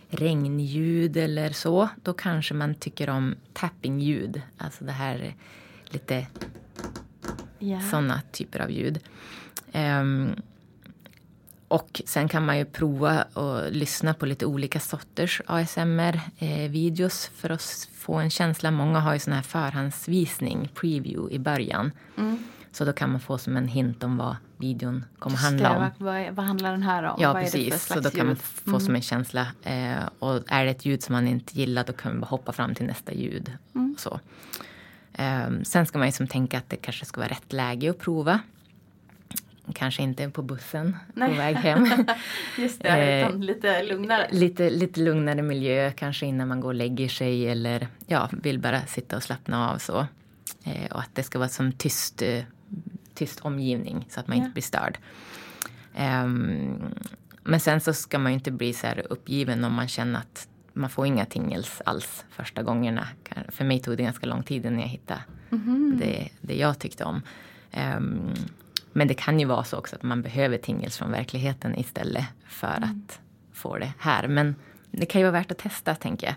regnljud 0.10 1.18
eller 1.18 1.50
så, 1.50 1.90
då 2.04 2.14
kanske 2.14 2.54
man 2.54 2.76
tycker 2.76 3.10
om 3.10 3.36
tappingljud. 3.54 4.42
Alltså 4.58 4.84
det 4.84 4.92
här 4.92 5.34
lite 5.86 6.28
yeah. 7.62 7.90
sådana 7.90 8.22
typer 8.32 8.60
av 8.60 8.72
ljud. 8.72 9.00
Um, 9.74 10.36
och 11.68 12.02
sen 12.06 12.28
kan 12.28 12.46
man 12.46 12.58
ju 12.58 12.66
prova 12.66 13.22
att 13.22 13.72
lyssna 13.72 14.14
på 14.14 14.26
lite 14.26 14.46
olika 14.46 14.80
sorters 14.80 15.42
ASMR-videos 15.46 17.28
eh, 17.28 17.34
för 17.36 17.50
att 17.50 17.90
få 17.94 18.14
en 18.14 18.30
känsla. 18.30 18.72
Många 18.72 19.00
har 19.00 19.14
ju 19.14 19.20
sån 19.20 19.34
här 19.34 19.42
förhandsvisning, 19.42 20.70
preview, 20.76 21.36
i 21.36 21.40
början. 21.40 21.92
Mm. 22.18 22.44
Så 22.72 22.86
då 22.86 22.94
kan 22.94 23.12
man 23.12 23.20
få 23.20 23.38
som 23.38 23.58
en 23.58 23.68
hint 23.68 24.04
om 24.04 24.18
vad 24.18 24.36
videon 24.58 25.06
kommer 25.20 25.36
Just 25.36 25.44
handla 25.44 25.78
om. 25.78 25.90
Vad, 25.98 26.32
vad, 26.32 26.46
handlar 26.46 26.72
den 26.72 26.84
här 26.84 27.04
om? 27.04 27.22
Ja, 27.22 27.34
vad 27.34 27.44
precis. 27.44 27.86
så 27.86 28.00
då 28.00 28.10
kan 28.10 28.28
man 28.28 28.36
få 28.36 28.70
mm. 28.70 28.80
som 28.80 28.96
en 28.96 29.02
känsla. 29.02 29.48
Eh, 29.64 30.04
och 30.20 30.44
är 30.48 30.66
det 30.66 30.72
ett 30.72 30.86
ljud 30.86 31.04
som 31.04 31.14
man 31.14 31.28
inte 31.28 31.60
gillar 31.60 31.84
då 31.84 31.94
kan 31.94 32.12
man 32.12 32.22
bara 32.22 32.28
hoppa 32.28 32.52
fram 32.52 32.76
till 32.76 32.86
nästa 32.86 33.14
ljud. 33.14 33.52
Mm. 33.76 33.96
Så. 34.00 34.20
Eh, 35.14 35.50
sen 35.64 35.86
ska 35.86 35.98
man 35.98 36.08
ju 36.08 36.12
som 36.12 36.28
tänka 36.28 36.58
att 36.58 36.70
det 36.70 36.76
kanske 36.76 37.06
ska 37.06 37.22
vara 37.22 37.32
rätt 37.32 37.54
läge 37.54 37.90
att 37.90 38.00
prova. 38.00 38.40
Kanske 39.74 40.04
inte 40.04 40.30
på 40.30 40.42
bussen 40.42 40.98
Nej. 41.14 41.30
på 41.30 41.36
väg 41.36 41.56
hem. 41.56 41.88
Just 42.58 42.82
det, 42.82 43.20
utan 43.20 43.46
lite 43.46 43.84
lugnare. 43.84 44.28
Lite, 44.32 44.70
lite 44.70 45.00
lugnare 45.00 45.42
miljö, 45.42 45.92
kanske 45.92 46.26
innan 46.26 46.48
man 46.48 46.60
går 46.60 46.70
och 46.70 46.76
lägger 46.76 47.10
sig 47.10 47.48
eller 47.48 47.88
ja, 48.06 48.30
vill 48.32 48.60
bara 48.60 48.82
sitta 48.86 49.16
och 49.16 49.24
slappna 49.24 49.72
av 49.72 49.78
så. 49.78 50.08
Eh, 50.64 50.92
och 50.92 51.00
att 51.00 51.10
det 51.14 51.24
ska 51.24 51.40
vara 51.40 51.50
som 51.50 51.72
tyst, 51.72 52.22
eh, 52.22 52.44
tyst 53.14 53.40
omgivning 53.40 54.06
så 54.10 54.20
att 54.20 54.28
man 54.28 54.38
ja. 54.38 54.44
inte 54.44 54.54
blir 54.54 54.64
störd. 54.64 54.98
Um, 56.00 56.96
men 57.44 57.60
sen 57.60 57.82
så 57.82 57.94
ska 57.94 58.20
man 58.20 58.32
ju 58.32 58.34
inte 58.34 58.52
bli 58.52 58.74
så 58.74 58.88
här 58.88 59.06
uppgiven 59.10 59.64
om 59.64 59.74
man 59.74 59.88
känner 59.88 60.20
att 60.20 60.48
man 60.74 60.90
får 60.90 61.06
inga 61.06 61.26
tingels 61.26 61.82
alls 61.86 62.26
första 62.30 62.64
gångerna. 62.64 63.08
För 63.48 63.66
mig 63.66 63.80
tog 63.80 63.98
det 63.98 64.04
ganska 64.04 64.28
lång 64.28 64.44
tid 64.44 64.66
innan 64.66 64.80
jag 64.80 64.88
hittade 64.88 65.22
mm 65.52 65.98
det, 66.00 66.30
det 66.42 66.56
jag 66.56 66.80
tyckte 66.80 67.04
om. 67.04 67.22
Um, 67.98 68.34
men 68.94 69.08
det 69.08 69.14
kan 69.14 69.40
ju 69.40 69.46
vara 69.46 69.64
så 69.64 69.78
också 69.78 69.96
att 69.96 70.04
man 70.04 70.22
behöver 70.22 70.58
tingels 70.58 70.98
från 70.98 71.12
verkligheten 71.12 71.80
istället 71.80 72.26
för 72.48 72.78
mm. 72.78 72.90
att 72.90 73.20
få 73.54 73.78
det 73.78 73.94
här. 73.98 74.28
Men 74.28 74.56
det 74.92 75.06
kan 75.06 75.22
ju 75.22 75.26
vara 75.28 75.40
värt 75.40 75.52
att 75.52 75.58
testa 75.58 75.96
tänker 75.96 76.28
jag. 76.28 76.36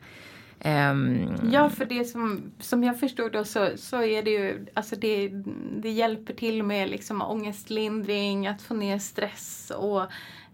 Um, 0.67 1.37
ja, 1.53 1.71
för 1.71 1.85
det 1.85 2.05
som, 2.05 2.53
som 2.59 2.85
jag 2.85 3.01
förstod 3.01 3.33
då 3.33 3.45
så, 3.45 3.69
så 3.77 4.03
är 4.03 4.23
det 4.23 4.31
ju, 4.31 4.67
alltså 4.75 4.97
det, 4.97 5.29
det 5.83 5.91
hjälper 5.91 6.35
till 6.35 6.63
med 6.63 6.91
liksom 6.91 7.23
ångestlindring, 7.23 8.47
att 8.47 8.63
få 8.63 8.75
ner 8.75 8.99
stress 8.99 9.73
och 9.77 10.03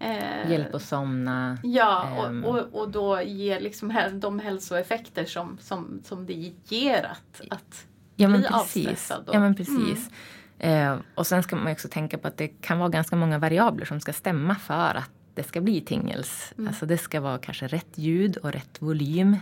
eh, 0.01 0.51
Hjälp 0.51 0.75
att 0.75 0.83
somna. 0.83 1.59
Ja, 1.62 2.09
um, 2.29 2.44
och, 2.44 2.59
och, 2.59 2.81
och 2.81 2.90
då 2.90 3.23
ger 3.23 3.61
liksom 3.61 3.94
de 4.12 4.38
hälsoeffekter 4.38 5.25
som, 5.25 5.59
som, 5.61 6.01
som 6.05 6.27
det 6.27 6.53
ger 6.64 7.03
att, 7.05 7.40
att 7.51 7.87
ja, 8.16 8.29
bli 8.29 8.46
avstressad. 8.46 9.29
Och, 9.29 9.35
ja, 9.35 9.40
men 9.40 9.55
precis. 9.55 10.11
Mm. 10.59 10.92
Eh, 10.92 10.99
och 11.14 11.27
sen 11.27 11.42
ska 11.42 11.57
man 11.57 11.73
också 11.73 11.88
tänka 11.88 12.18
på 12.18 12.29
att 12.29 12.37
det 12.37 12.49
kan 12.49 12.79
vara 12.79 12.88
ganska 12.88 13.16
många 13.16 13.38
variabler 13.38 13.85
som 13.85 14.01
ska 14.01 14.12
stämma 14.12 14.55
för 14.55 14.94
att 14.94 15.11
det 15.35 15.42
ska 15.42 15.61
bli 15.61 15.81
tingels. 15.81 16.53
Mm. 16.59 16.68
Alltså 16.68 16.87
det 16.87 16.99
ska 16.99 17.20
vara 17.20 17.38
kanske 17.38 17.66
rätt 17.66 17.99
ljud 17.99 18.37
och 18.37 18.53
rätt 18.53 18.83
volym 18.83 19.37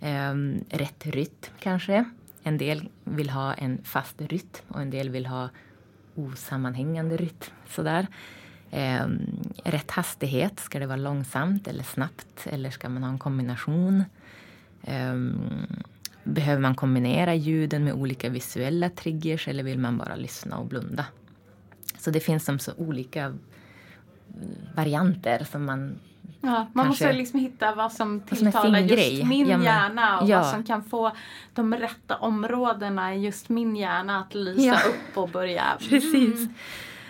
eh, 0.00 0.34
rätt 0.70 1.06
rytm 1.06 1.52
kanske. 1.60 2.04
En 2.42 2.58
del 2.58 2.88
vill 3.04 3.30
ha 3.30 3.54
en 3.54 3.78
fast 3.84 4.20
rytm 4.20 4.64
och 4.68 4.80
en 4.80 4.90
del 4.90 5.10
vill 5.10 5.26
ha 5.26 5.48
osammanhängande 6.14 7.16
rytm. 7.16 7.52
Sådär. 7.68 8.06
Eh, 8.70 9.06
rätt 9.64 9.90
hastighet, 9.90 10.60
ska 10.60 10.78
det 10.78 10.86
vara 10.86 10.96
långsamt 10.96 11.68
eller 11.68 11.84
snabbt 11.84 12.46
eller 12.46 12.70
ska 12.70 12.88
man 12.88 13.02
ha 13.02 13.10
en 13.10 13.18
kombination? 13.18 14.04
Eh, 14.82 15.14
behöver 16.24 16.62
man 16.62 16.74
kombinera 16.74 17.34
ljuden 17.34 17.84
med 17.84 17.92
olika 17.92 18.28
visuella 18.28 18.90
triggers 18.90 19.48
eller 19.48 19.62
vill 19.62 19.78
man 19.78 19.98
bara 19.98 20.16
lyssna 20.16 20.58
och 20.58 20.66
blunda? 20.66 21.06
Så 21.98 22.10
det 22.10 22.20
finns 22.20 22.44
som 22.44 22.58
så 22.58 22.72
olika 22.76 23.34
varianter 24.74 25.46
som 25.50 25.64
man 25.64 25.98
Ja, 26.40 26.48
man 26.72 26.84
kanske, 26.86 27.04
måste 27.04 27.12
liksom 27.12 27.40
hitta 27.40 27.74
vad 27.74 27.92
som 27.92 28.20
tilltalar 28.20 28.78
just 28.78 28.94
grej. 28.94 29.24
min 29.24 29.48
ja, 29.48 29.62
hjärna 29.62 30.20
och 30.20 30.28
ja. 30.28 30.38
vad 30.40 30.50
som 30.50 30.64
kan 30.64 30.84
få 30.84 31.12
de 31.54 31.74
rätta 31.74 32.16
områdena 32.16 33.14
i 33.14 33.24
just 33.24 33.48
min 33.48 33.76
hjärna 33.76 34.20
att 34.20 34.34
lysa 34.34 34.74
upp 34.88 35.16
och 35.16 35.28
börja... 35.28 35.64
Precis. 35.88 36.48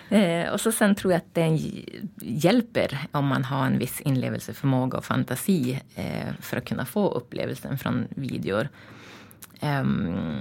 Mm. 0.09 0.47
Eh, 0.47 0.53
och 0.53 0.61
så 0.61 0.73
sen 0.73 0.95
tror 0.95 1.13
jag 1.13 1.19
att 1.19 1.35
det 1.35 1.61
hjälper 2.21 2.99
om 3.13 3.27
man 3.27 3.45
har 3.45 3.67
en 3.67 3.79
viss 3.79 4.01
inlevelseförmåga 4.01 4.99
och 4.99 5.05
fantasi 5.05 5.81
eh, 5.95 6.33
för 6.41 6.57
att 6.57 6.65
kunna 6.65 6.85
få 6.85 7.11
upplevelsen 7.11 7.79
från 7.79 8.09
videor. 8.11 8.69
Um, 9.61 10.41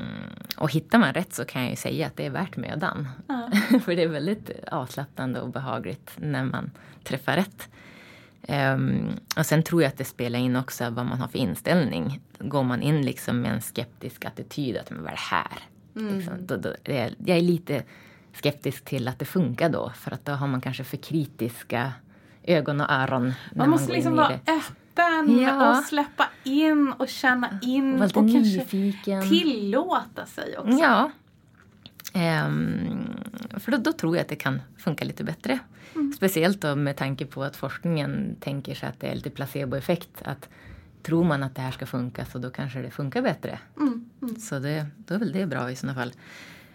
och 0.58 0.72
hittar 0.72 1.00
man 1.00 1.14
rätt 1.14 1.34
så 1.34 1.46
kan 1.46 1.62
jag 1.62 1.70
ju 1.70 1.76
säga 1.76 2.08
att 2.08 2.18
det 2.18 2.26
är 2.26 2.30
värt 2.30 2.58
mödan. 2.58 3.08
Ja. 3.28 3.50
för 3.86 3.96
det 3.96 4.04
är 4.04 4.08
väldigt 4.08 4.50
avslappnande 4.72 5.42
och 5.42 5.50
behagligt 5.50 6.12
när 6.16 6.46
man 6.46 6.72
träffar 7.04 7.36
rätt. 7.36 7.70
Um, 8.48 9.10
och 9.38 9.46
sen 9.46 9.64
tror 9.64 9.82
jag 9.82 9.90
att 9.90 9.98
det 9.98 10.06
spelar 10.06 10.40
in 10.40 10.56
också 10.56 10.90
vad 10.90 11.06
man 11.06 11.22
har 11.22 11.28
för 11.28 11.40
inställning. 11.40 12.20
Går 12.40 12.64
man 12.64 12.82
in 12.82 13.02
liksom 13.02 13.42
med 13.42 13.52
en 13.52 13.62
skeptisk 13.62 14.26
attityd 14.26 14.78
att 14.78 14.90
men 14.90 15.04
vad 15.04 15.12
är 15.12 15.16
det 15.16 15.36
här? 15.36 15.60
Mm. 15.96 16.18
Liksom, 16.18 16.34
då, 16.48 16.58
då, 16.58 16.74
jag, 16.84 17.16
jag 17.26 17.38
är 17.38 17.42
lite 17.42 17.84
skeptisk 18.34 18.86
till 18.86 19.08
att 19.08 19.20
det 19.20 19.26
funkar 19.26 19.70
då 19.70 19.92
för 19.96 20.12
att 20.12 20.26
då 20.26 20.32
har 20.32 20.48
man 20.48 20.62
kanske 20.62 20.84
för 20.84 20.98
kritiska 20.98 21.92
ögon 22.44 22.82
och 22.82 22.92
öron. 22.92 23.34
Man 23.56 23.70
måste 23.70 23.88
man 23.88 23.96
liksom 23.96 24.16
vara 24.16 24.34
öppen 24.48 25.40
ja. 25.40 25.78
och 25.78 25.84
släppa 25.84 26.30
in 26.44 26.94
och 26.98 27.10
känna 27.10 27.60
in 27.62 28.02
och, 28.02 28.04
och 28.04 28.14
kanske 28.14 28.66
tillåta 29.30 30.26
sig 30.26 30.58
också. 30.58 30.80
Ja, 30.80 31.12
Um, 32.18 33.60
för 33.60 33.72
då, 33.72 33.78
då, 33.78 33.94
tror 33.94 34.16
jag 34.16 34.22
att 34.22 34.30
det 34.30 34.36
kan 34.36 34.62
funka 34.78 35.06
lite 35.06 35.24
bättre. 35.24 35.60
Mm. 35.96 36.14
Speciellt 36.14 36.62
då 36.62 36.76
med 36.76 36.98
tanke 36.98 37.26
på 37.26 37.44
att 37.44 37.56
forskningen 37.56 38.36
tänker 38.40 38.76
sig 38.76 38.90
att 38.90 39.00
det 39.00 39.08
är 39.08 39.16
lite 39.16 39.30
placeboeffekt. 39.30 40.22
Att 40.22 40.50
tror 41.04 41.24
man 41.24 41.44
att 41.44 41.56
det 41.56 41.62
här 41.62 41.72
ska 41.72 41.86
funka 41.86 42.26
så 42.26 42.38
då 42.38 42.50
kanske 42.50 42.82
det 42.82 42.92
funkar 42.92 43.22
bättre. 43.22 43.60
Mm. 43.78 44.10
Mm. 44.22 44.36
Så 44.36 44.60
det, 44.60 44.86
då 44.98 45.16
är 45.16 45.20
väl 45.20 45.32
det 45.32 45.46
bra 45.46 45.72
i 45.72 45.76
sådana 45.76 46.00
fall. 46.00 46.14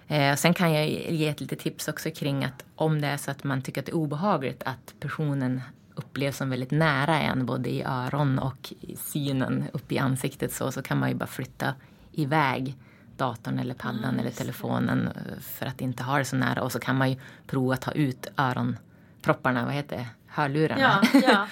Eh, 0.09 0.37
sen 0.37 0.55
kan 0.55 0.73
jag 0.73 0.89
ge 0.91 1.29
ett 1.29 1.41
litet 1.41 1.59
tips 1.59 1.89
också 1.89 2.11
kring 2.11 2.45
att 2.45 2.65
om 2.75 3.01
det 3.01 3.07
är 3.07 3.17
så 3.17 3.31
att 3.31 3.45
man 3.45 3.63
tycker 3.63 3.81
att 3.81 3.87
det 3.87 3.93
är 3.93 3.97
obehagligt 3.97 4.63
att 4.63 4.95
personen 5.01 5.61
upplevs 5.95 6.37
som 6.37 6.51
väldigt 6.51 6.71
nära 6.71 7.21
en 7.21 7.47
både 7.47 7.71
i 7.71 7.83
öron 7.83 8.39
och 8.39 8.73
i 8.81 8.97
synen 8.97 9.65
upp 9.73 9.93
i 9.93 9.99
ansiktet 9.99 10.53
så, 10.53 10.73
så 10.73 10.83
kan 10.83 10.99
man 10.99 11.09
ju 11.09 11.15
bara 11.15 11.27
flytta 11.27 11.75
iväg 12.13 12.77
datorn 13.23 13.59
eller 13.59 13.75
paddan 13.75 14.05
mm, 14.05 14.21
eller 14.21 14.31
telefonen 14.31 15.07
eh, 15.07 15.41
för 15.41 15.67
att 15.67 15.81
inte 15.81 16.03
ha 16.03 16.19
det 16.19 16.25
så 16.25 16.37
nära. 16.37 16.63
Och 16.63 16.73
så 16.73 16.79
kan 16.79 16.97
man 16.97 17.11
ju 17.11 17.17
prova 17.47 17.75
att 17.75 17.81
ta 17.81 17.93
ut 17.93 18.27
öronpropparna, 18.37 19.65
vad 19.65 19.75
heter 19.75 19.97
det? 19.97 20.07
hörlurarna. 20.33 21.05
Ja, 21.13 21.21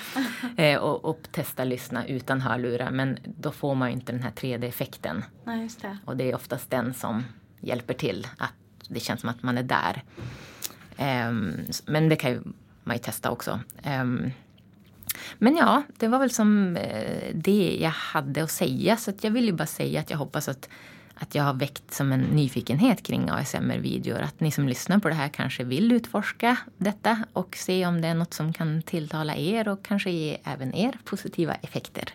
ja. 0.57 0.65
Eh, 0.65 0.79
och, 0.79 1.05
och, 1.05 1.29
testa 1.33 1.65
lyssna 1.65 2.07
utan 2.07 2.41
hörlurar. 2.41 2.91
Men 2.91 3.19
då 3.25 3.51
får 3.51 3.75
man 3.75 3.89
ju 3.89 3.95
inte 3.95 4.13
den 4.13 4.23
här 4.23 4.31
3D-effekten. 4.31 5.25
Ja, 5.45 5.69
det. 5.83 5.99
Och 6.05 6.17
det 6.17 6.31
är 6.31 6.35
oftast 6.35 6.71
den 6.71 6.95
som 6.95 7.25
hjälper 7.61 7.95
till. 7.95 8.27
Att 8.39 8.53
det 8.89 9.01
känns 9.01 9.21
som 9.21 9.31
att 9.31 9.43
man 9.43 9.59
är 9.59 9.63
där. 9.63 10.03
Um, 11.29 11.55
men 11.87 12.09
det 12.09 12.17
kan 12.17 12.31
ju 12.31 12.43
man 12.85 12.97
ju 12.97 13.03
testa 13.03 13.31
också. 13.31 13.61
Um, 14.01 14.33
men 15.39 15.57
ja, 15.57 15.83
det 15.99 16.09
var 16.09 16.19
väl 16.19 16.31
som 16.31 16.77
uh, 16.77 17.35
det 17.35 17.79
jag 17.81 17.91
hade 17.91 18.43
att 18.43 18.51
säga. 18.51 18.97
Så 18.97 19.13
jag 19.21 19.31
vill 19.31 19.45
ju 19.45 19.53
bara 19.53 19.67
säga 19.67 20.01
att 20.01 20.11
jag 20.11 20.19
hoppas 20.19 20.49
att 20.49 20.69
att 21.21 21.35
jag 21.35 21.45
har 21.45 21.55
väckt 21.55 21.95
som 21.95 22.13
en 22.13 22.21
nyfikenhet 22.21 23.03
kring 23.03 23.31
ASMR-videor. 23.31 24.21
Att 24.21 24.41
ni 24.41 24.51
som 24.51 24.69
lyssnar 24.69 24.99
på 24.99 25.09
det 25.09 25.15
här 25.15 25.29
kanske 25.29 25.65
vill 25.65 25.93
utforska 25.93 26.57
detta 26.77 27.19
och 27.33 27.57
se 27.57 27.87
om 27.87 28.01
det 28.01 28.09
är 28.09 28.15
något 28.15 28.35
som 28.35 28.53
kan 28.53 28.83
tilltala 28.83 29.37
er 29.37 29.69
och 29.69 29.83
kanske 29.83 30.11
ge 30.11 30.39
även 30.45 30.75
er 30.75 30.99
positiva 31.05 31.55
effekter. 31.55 32.15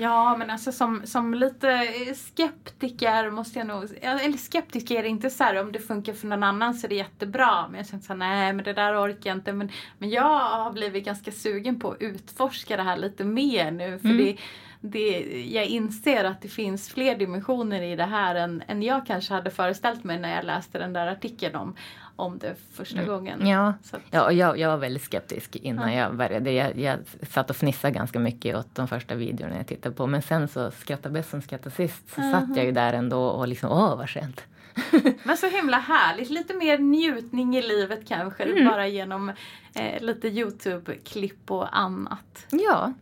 Ja, 0.00 0.36
men 0.36 0.50
alltså 0.50 0.72
som, 0.72 1.02
som 1.04 1.34
lite 1.34 1.88
skeptiker 2.14 3.30
måste 3.30 3.58
jag 3.58 3.68
nog... 3.68 3.84
Eller 4.00 4.38
skeptiker 4.38 4.96
är 4.96 5.04
inte 5.04 5.30
så 5.30 5.44
här 5.44 5.60
om 5.60 5.72
det 5.72 5.78
funkar 5.78 6.12
för 6.12 6.26
någon 6.26 6.42
annan 6.42 6.74
så 6.74 6.86
är 6.86 6.88
det 6.88 6.94
jättebra. 6.94 7.68
Men 7.68 7.78
jag 7.78 7.88
känner 7.88 8.02
så 8.02 8.12
här, 8.12 8.18
nej 8.18 8.52
men 8.52 8.64
det 8.64 8.72
där 8.72 9.04
orkar 9.04 9.30
jag 9.30 9.36
inte. 9.36 9.52
Men, 9.52 9.70
men 9.98 10.10
jag 10.10 10.38
har 10.38 10.72
blivit 10.72 11.04
ganska 11.04 11.32
sugen 11.32 11.80
på 11.80 11.90
att 11.90 12.02
utforska 12.02 12.76
det 12.76 12.82
här 12.82 12.96
lite 12.96 13.24
mer 13.24 13.70
nu. 13.70 13.98
För 13.98 14.08
mm. 14.08 14.18
det, 14.18 14.36
det, 14.80 15.42
jag 15.52 15.66
inser 15.66 16.24
att 16.24 16.42
det 16.42 16.48
finns 16.48 16.88
fler 16.88 17.18
dimensioner 17.18 17.82
i 17.82 17.96
det 17.96 18.04
här 18.04 18.34
än, 18.34 18.62
än 18.66 18.82
jag 18.82 19.06
kanske 19.06 19.34
hade 19.34 19.50
föreställt 19.50 20.04
mig 20.04 20.18
när 20.18 20.34
jag 20.34 20.44
läste 20.44 20.78
den 20.78 20.92
där 20.92 21.06
artikeln 21.06 21.56
om, 21.56 21.76
om 22.16 22.38
det 22.38 22.54
första 22.72 22.98
mm. 22.98 23.08
gången. 23.08 23.46
Ja, 23.46 23.74
att... 23.92 24.00
ja 24.10 24.32
jag, 24.32 24.58
jag 24.58 24.68
var 24.68 24.76
väldigt 24.76 25.02
skeptisk 25.02 25.56
innan 25.56 25.92
ja. 25.92 26.00
jag 26.00 26.16
började. 26.16 26.52
Jag, 26.52 26.78
jag 26.78 26.98
satt 27.30 27.50
och 27.50 27.56
fnissade 27.56 27.94
ganska 27.94 28.18
mycket 28.18 28.56
åt 28.56 28.74
de 28.74 28.88
första 28.88 29.14
videorna 29.14 29.56
jag 29.56 29.66
tittade 29.66 29.94
på. 29.94 30.06
Men 30.06 30.22
sen 30.22 30.48
så 30.48 30.70
skrattade 30.70 31.12
bäst 31.12 31.30
som 31.30 31.42
skrattade 31.42 31.74
sist. 31.74 32.14
Så 32.14 32.20
uh 32.20 32.26
-huh. 32.26 32.40
satt 32.40 32.56
jag 32.56 32.64
ju 32.64 32.72
där 32.72 32.92
ändå 32.92 33.22
och 33.22 33.48
liksom, 33.48 33.70
åh 33.70 33.96
vad 33.96 34.10
skönt. 34.10 34.44
Men 35.22 35.36
så 35.36 35.46
himla 35.46 35.78
härligt, 35.78 36.30
lite 36.30 36.54
mer 36.54 36.78
njutning 36.78 37.56
i 37.56 37.62
livet 37.62 38.08
kanske. 38.08 38.44
Mm. 38.44 38.64
Bara 38.64 38.86
genom 38.86 39.32
eh, 39.74 40.02
lite 40.02 40.28
Youtube-klipp 40.28 41.50
och 41.50 41.78
annat. 41.78 42.46
Ja. 42.50 42.92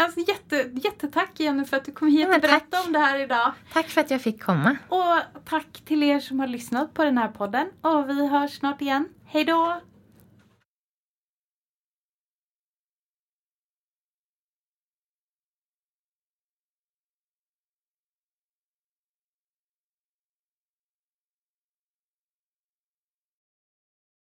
Alltså 0.00 0.20
jätte, 0.20 0.70
jättetack 0.74 1.40
Jenny 1.40 1.64
för 1.64 1.76
att 1.76 1.84
du 1.84 1.92
kom 1.92 2.08
hit 2.08 2.28
och 2.34 2.40
berättade 2.40 2.86
om 2.86 2.92
det 2.92 2.98
här 2.98 3.18
idag. 3.18 3.52
Tack 3.72 3.88
för 3.88 4.00
att 4.00 4.10
jag 4.10 4.20
fick 4.20 4.42
komma. 4.42 4.76
Och 4.88 5.16
tack 5.44 5.82
till 5.84 6.02
er 6.02 6.20
som 6.20 6.40
har 6.40 6.46
lyssnat 6.46 6.94
på 6.94 7.04
den 7.04 7.18
här 7.18 7.28
podden. 7.28 7.66
Och 7.80 8.08
vi 8.08 8.26
hörs 8.26 8.58
snart 8.58 8.82
igen. 8.82 9.08
Hej 9.26 9.44
då! 9.44 9.80